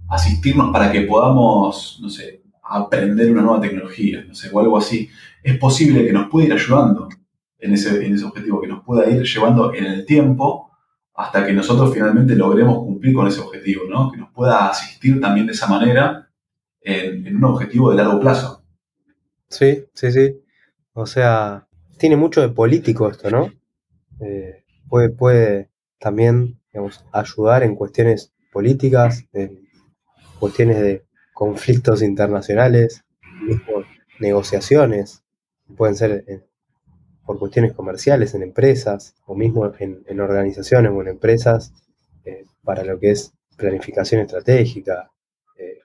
asistirnos 0.09 0.73
para 0.73 0.93
que 0.93 1.03
podamos, 1.03 1.99
no 2.01 2.09
sé, 2.09 2.43
aprender 2.63 3.31
una 3.33 3.43
nueva 3.43 3.61
tecnología, 3.61 4.25
no 4.27 4.35
sé, 4.35 4.49
o 4.53 4.61
algo 4.61 4.79
así, 4.79 5.09
es 5.43 5.59
posible 5.59 6.07
que 6.07 6.13
nos 6.13 6.31
pueda 6.31 6.47
ir 6.47 6.53
ayudando 6.53 7.09
en 7.59 7.73
ese, 7.75 8.05
en 8.05 8.15
ese 8.15 8.25
objetivo, 8.25 8.61
que 8.61 8.69
nos 8.69 8.85
pueda 8.85 9.11
ir 9.11 9.23
llevando 9.23 9.75
en 9.75 9.87
el 9.87 10.07
tiempo 10.07 10.71
hasta 11.15 11.45
que 11.45 11.53
nosotros 11.53 11.93
finalmente 11.93 12.35
logremos 12.35 12.79
cumplir 12.79 13.15
con 13.15 13.27
ese 13.27 13.41
objetivo, 13.41 13.83
¿no? 13.89 14.11
Que 14.11 14.19
nos 14.19 14.31
pueda 14.33 14.69
asistir 14.69 15.21
también 15.21 15.47
de 15.47 15.53
esa 15.53 15.67
manera 15.67 16.31
en, 16.81 17.37
un 17.37 17.45
objetivo 17.45 17.91
de 17.91 17.97
largo 17.97 18.21
plazo. 18.21 18.65
Sí, 19.49 19.85
sí, 19.93 20.13
sí. 20.13 20.41
O 20.93 21.07
sea, 21.07 21.67
tiene 21.99 22.17
mucho 22.17 22.41
de 22.41 22.49
político 22.49 23.09
esto, 23.11 23.31
¿no? 23.31 23.53
Eh, 24.21 24.60
puede, 24.91 25.09
puede 25.09 25.71
también 25.99 26.61
ayudar 27.13 27.63
en 27.63 27.77
cuestiones 27.77 28.35
políticas, 28.53 29.25
en 29.33 29.67
cuestiones 30.39 30.81
de 30.81 31.05
conflictos 31.33 32.03
internacionales, 32.03 33.05
negociaciones, 34.19 35.23
pueden 35.77 35.95
ser 35.97 36.25
por 37.25 37.39
cuestiones 37.39 37.73
comerciales 37.73 38.35
en 38.35 38.43
empresas 38.43 39.15
o 39.25 39.35
mismo 39.35 39.73
en, 39.79 40.21
organizaciones 40.21 40.93
o 40.93 41.01
en 41.01 41.09
empresas 41.09 41.73
eh, 42.25 42.45
para 42.65 42.85
lo 42.85 42.99
que 42.99 43.13
es 43.13 43.33
planificación 43.57 44.21
estratégica, 44.21 45.13
eh, 45.57 45.79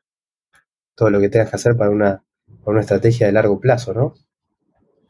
todo 0.95 1.09
lo 1.11 1.19
que 1.19 1.29
tengas 1.29 1.49
que 1.51 1.55
hacer 1.55 1.77
para 1.77 1.91
una, 1.91 2.23
una 2.65 2.81
estrategia 2.81 3.27
de 3.27 3.33
largo 3.33 3.59
plazo, 3.59 3.93
¿no? 3.93 4.15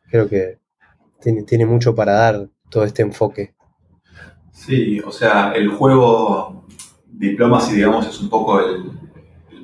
Creo 0.10 0.28
que 0.28 0.60
tiene, 1.22 1.44
tiene 1.44 1.66
mucho 1.66 1.96
para 1.96 2.14
dar 2.14 2.50
todo 2.70 2.84
este 2.84 3.02
enfoque. 3.02 3.56
Sí, 4.56 5.02
o 5.02 5.12
sea, 5.12 5.52
el 5.52 5.68
juego 5.68 6.66
diplomacy, 7.08 7.76
digamos, 7.76 8.08
es 8.08 8.20
un 8.22 8.30
poco 8.30 8.60
el, 8.62 8.92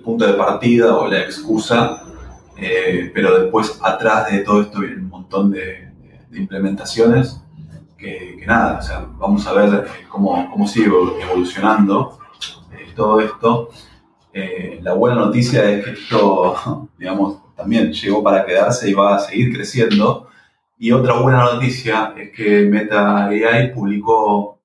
punto 0.03 0.25
de 0.25 0.33
partida 0.33 0.97
o 0.97 1.07
la 1.07 1.19
excusa, 1.19 2.03
eh, 2.57 3.11
pero 3.13 3.39
después 3.39 3.79
atrás 3.83 4.31
de 4.31 4.39
todo 4.39 4.61
esto 4.61 4.79
viene 4.79 4.95
un 4.95 5.09
montón 5.09 5.51
de, 5.51 5.89
implementaciones 6.33 7.39
que, 7.97 8.43
nada, 8.47 8.79
o 8.79 8.81
sea, 8.81 9.05
vamos 9.17 9.45
a 9.45 9.53
ver 9.53 9.87
cómo, 10.09 10.49
cómo 10.49 10.67
sigue 10.67 10.87
evolucionando 10.87 12.19
eh, 12.71 12.91
todo 12.95 13.19
esto. 13.19 13.69
Eh, 14.33 14.79
la 14.81 14.93
buena 14.93 15.17
noticia 15.17 15.69
es 15.69 15.85
que 15.85 15.91
esto, 15.91 16.89
digamos, 16.97 17.37
también 17.55 17.93
llegó 17.93 18.23
para 18.23 18.43
quedarse 18.45 18.89
y 18.89 18.93
va 18.93 19.15
a 19.15 19.19
seguir 19.19 19.53
creciendo. 19.53 20.27
Y 20.83 20.91
otra 20.93 21.13
buena 21.19 21.43
noticia 21.43 22.15
es 22.17 22.31
que 22.31 22.65
Meta 22.65 23.27
AI 23.27 23.71
publicó, 23.71 24.61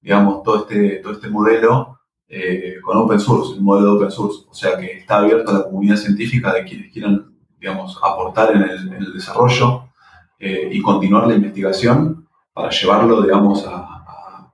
digamos, 0.00 0.44
todo 0.44 0.58
este, 0.58 0.98
todo 0.98 1.14
este 1.14 1.28
modelo 1.28 1.98
eh, 2.28 2.76
con 2.84 2.96
open 2.98 3.18
source, 3.18 3.54
el 3.54 3.62
modelo 3.62 3.86
de 3.88 3.96
open 3.96 4.10
source. 4.12 4.44
O 4.48 4.54
sea 4.54 4.78
que 4.78 4.98
está 4.98 5.16
abierto 5.16 5.50
a 5.50 5.54
la 5.54 5.64
comunidad 5.64 5.96
científica 5.96 6.52
de 6.52 6.62
quienes 6.62 6.92
quieran, 6.92 7.34
digamos, 7.58 7.98
aportar 8.00 8.54
en 8.54 8.62
el, 8.62 9.12
desarrollo 9.12 9.88
eh, 10.38 10.68
y 10.70 10.80
continuar 10.80 11.26
la 11.26 11.34
investigación 11.34 12.28
para 12.52 12.70
llevarlo, 12.70 13.22
digamos, 13.22 13.66
a, 13.66 14.52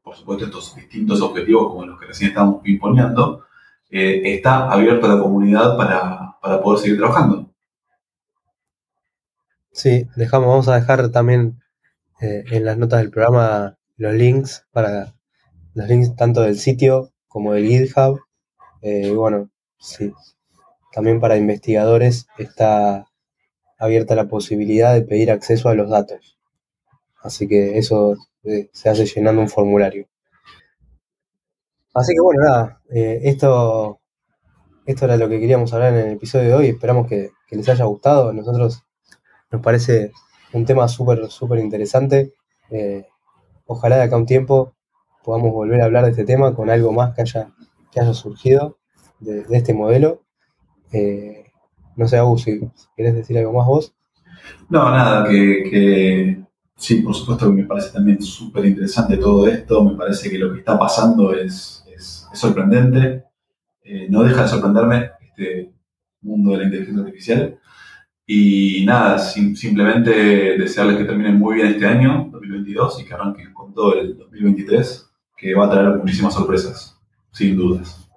por 0.00 0.14
supuesto, 0.14 0.44
estos 0.44 0.76
distintos 0.76 1.20
objetivos 1.22 1.72
como 1.72 1.86
los 1.86 1.98
que 1.98 2.06
recién 2.06 2.28
estamos 2.28 2.64
imponiendo. 2.66 3.46
Eh, 3.90 4.36
está 4.36 4.70
abierto 4.70 5.06
a 5.06 5.16
la 5.16 5.20
comunidad 5.20 5.76
para, 5.76 6.36
para 6.40 6.62
poder 6.62 6.78
seguir 6.78 6.98
trabajando. 6.98 7.51
Sí, 9.72 10.06
dejamos, 10.16 10.48
vamos 10.48 10.68
a 10.68 10.76
dejar 10.76 11.10
también 11.10 11.60
en 12.20 12.64
las 12.64 12.78
notas 12.78 13.00
del 13.00 13.10
programa 13.10 13.78
los 13.96 14.14
links 14.14 14.66
para 14.70 15.14
los 15.74 15.88
links 15.88 16.14
tanto 16.16 16.42
del 16.42 16.58
sitio 16.58 17.12
como 17.28 17.54
de 17.54 17.62
GitHub. 17.62 18.20
Eh, 18.82 19.10
bueno, 19.12 19.50
sí, 19.78 20.12
también 20.92 21.20
para 21.20 21.36
investigadores 21.36 22.26
está 22.38 23.06
abierta 23.78 24.14
la 24.14 24.28
posibilidad 24.28 24.94
de 24.94 25.02
pedir 25.02 25.30
acceso 25.30 25.68
a 25.68 25.74
los 25.74 25.90
datos. 25.90 26.38
Así 27.22 27.48
que 27.48 27.78
eso 27.78 28.16
eh, 28.44 28.68
se 28.72 28.88
hace 28.88 29.06
llenando 29.06 29.40
un 29.40 29.48
formulario. 29.48 30.06
Así 31.94 32.12
que 32.14 32.20
bueno, 32.20 32.42
nada, 32.42 32.82
eh, 32.90 33.20
esto, 33.24 34.00
esto 34.86 35.04
era 35.04 35.16
lo 35.16 35.28
que 35.28 35.40
queríamos 35.40 35.72
hablar 35.72 35.94
en 35.94 36.06
el 36.06 36.12
episodio 36.14 36.48
de 36.48 36.54
hoy. 36.54 36.66
Esperamos 36.68 37.06
que, 37.06 37.30
les 37.50 37.68
haya 37.68 37.84
gustado. 37.84 38.32
Nosotros 38.32 38.82
nos 39.52 39.62
parece 39.62 40.12
un 40.52 40.64
tema 40.64 40.88
súper, 40.88 41.30
súper 41.30 41.60
interesante. 41.60 42.32
ojalá 43.66 43.96
de 43.96 44.02
acá 44.02 44.16
un 44.16 44.26
tiempo 44.26 44.74
podamos 45.22 45.52
volver 45.52 45.80
a 45.80 45.84
hablar 45.84 46.04
de 46.04 46.10
este 46.10 46.24
tema 46.24 46.54
con 46.54 46.70
algo 46.70 46.92
más 46.92 47.14
que 47.14 47.22
haya, 47.22 47.52
que 47.90 48.00
haya 48.00 48.14
surgido 48.14 48.78
de, 49.20 49.44
este 49.50 49.74
modelo. 49.74 50.22
Eh, 50.92 51.44
no 51.96 52.08
sé, 52.08 52.18
Agus, 52.18 52.42
si 52.42 52.60
querés 52.96 53.14
decir 53.14 53.38
algo 53.38 53.52
más 53.52 53.66
vos. 53.66 53.94
No, 54.68 54.90
nada, 54.90 55.28
que, 55.28 56.42
sí, 56.76 57.02
por 57.02 57.14
supuesto 57.14 57.46
que 57.46 57.52
me 57.52 57.64
parece 57.64 57.90
también 57.90 58.20
súper 58.20 58.64
interesante 58.66 59.16
todo 59.16 59.46
esto, 59.46 59.84
me 59.84 59.96
parece 59.96 60.28
que 60.30 60.38
lo 60.38 60.52
que 60.52 60.60
está 60.60 60.78
pasando 60.78 61.32
es, 61.34 61.84
es, 61.94 62.26
sorprendente, 62.34 63.24
eh, 63.84 64.06
no 64.10 64.24
deja 64.24 64.42
de 64.42 64.48
sorprenderme 64.48 65.10
este 65.20 65.72
mundo 66.22 66.52
de 66.52 66.58
la 66.58 66.64
inteligencia 66.64 67.02
artificial. 67.02 67.58
Y 68.34 68.86
nada, 68.86 69.18
simplemente 69.18 70.10
desearles 70.56 70.96
que 70.96 71.04
terminen 71.04 71.38
muy 71.38 71.56
bien 71.56 71.66
este 71.66 71.84
año, 71.84 72.30
2022, 72.32 73.02
y 73.02 73.04
que 73.04 73.12
arranquen 73.12 73.52
con 73.52 73.74
todo 73.74 74.00
el 74.00 74.16
2023 74.16 75.06
que 75.36 75.54
va 75.54 75.66
a 75.66 75.70
traer 75.70 75.98
muchísimas 75.98 76.32
sorpresas, 76.32 76.96
sin 77.30 77.58
dudas. 77.58 78.08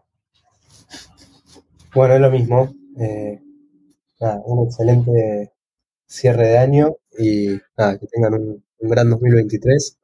Bueno, 1.94 2.14
es 2.14 2.22
lo 2.22 2.32
mismo. 2.32 2.74
Eh, 2.98 3.42
un 4.46 4.68
excelente 4.68 5.52
cierre 6.06 6.48
de 6.48 6.58
año 6.60 6.96
y 7.20 7.60
nada, 7.78 8.00
que 8.00 8.08
tengan 8.08 8.36
un, 8.36 8.64
gran 8.80 9.10
2023. 9.10 10.00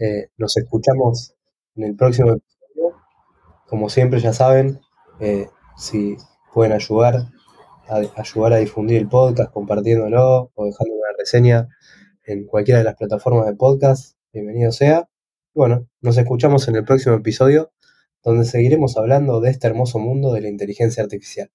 Eh, 0.00 0.30
nos 0.38 0.56
escuchamos 0.56 1.36
en 1.76 1.84
el 1.84 1.94
próximo 1.94 2.32
episodio. 2.32 2.96
Como 3.68 3.88
siempre, 3.88 4.18
ya 4.18 4.32
saben, 4.32 4.80
eh, 5.20 5.46
si 5.76 6.16
pueden 6.52 6.72
ayudar 6.72 7.28
a, 7.88 8.00
ayudar 8.16 8.52
a 8.52 8.58
difundir 8.58 8.98
el 8.98 9.08
podcast 9.08 9.52
compartiéndolo 9.52 10.50
o 10.54 10.64
dejando 10.64 10.94
una 10.94 11.16
reseña 11.18 11.68
en 12.24 12.46
cualquiera 12.46 12.78
de 12.78 12.84
las 12.84 12.96
plataformas 12.96 13.46
de 13.46 13.54
podcast, 13.54 14.16
bienvenido 14.32 14.72
sea. 14.72 15.08
Bueno, 15.54 15.88
nos 16.00 16.16
escuchamos 16.16 16.68
en 16.68 16.76
el 16.76 16.84
próximo 16.84 17.16
episodio, 17.16 17.72
donde 18.22 18.44
seguiremos 18.44 18.96
hablando 18.96 19.40
de 19.40 19.50
este 19.50 19.66
hermoso 19.66 19.98
mundo 19.98 20.32
de 20.32 20.42
la 20.42 20.48
inteligencia 20.48 21.02
artificial. 21.02 21.50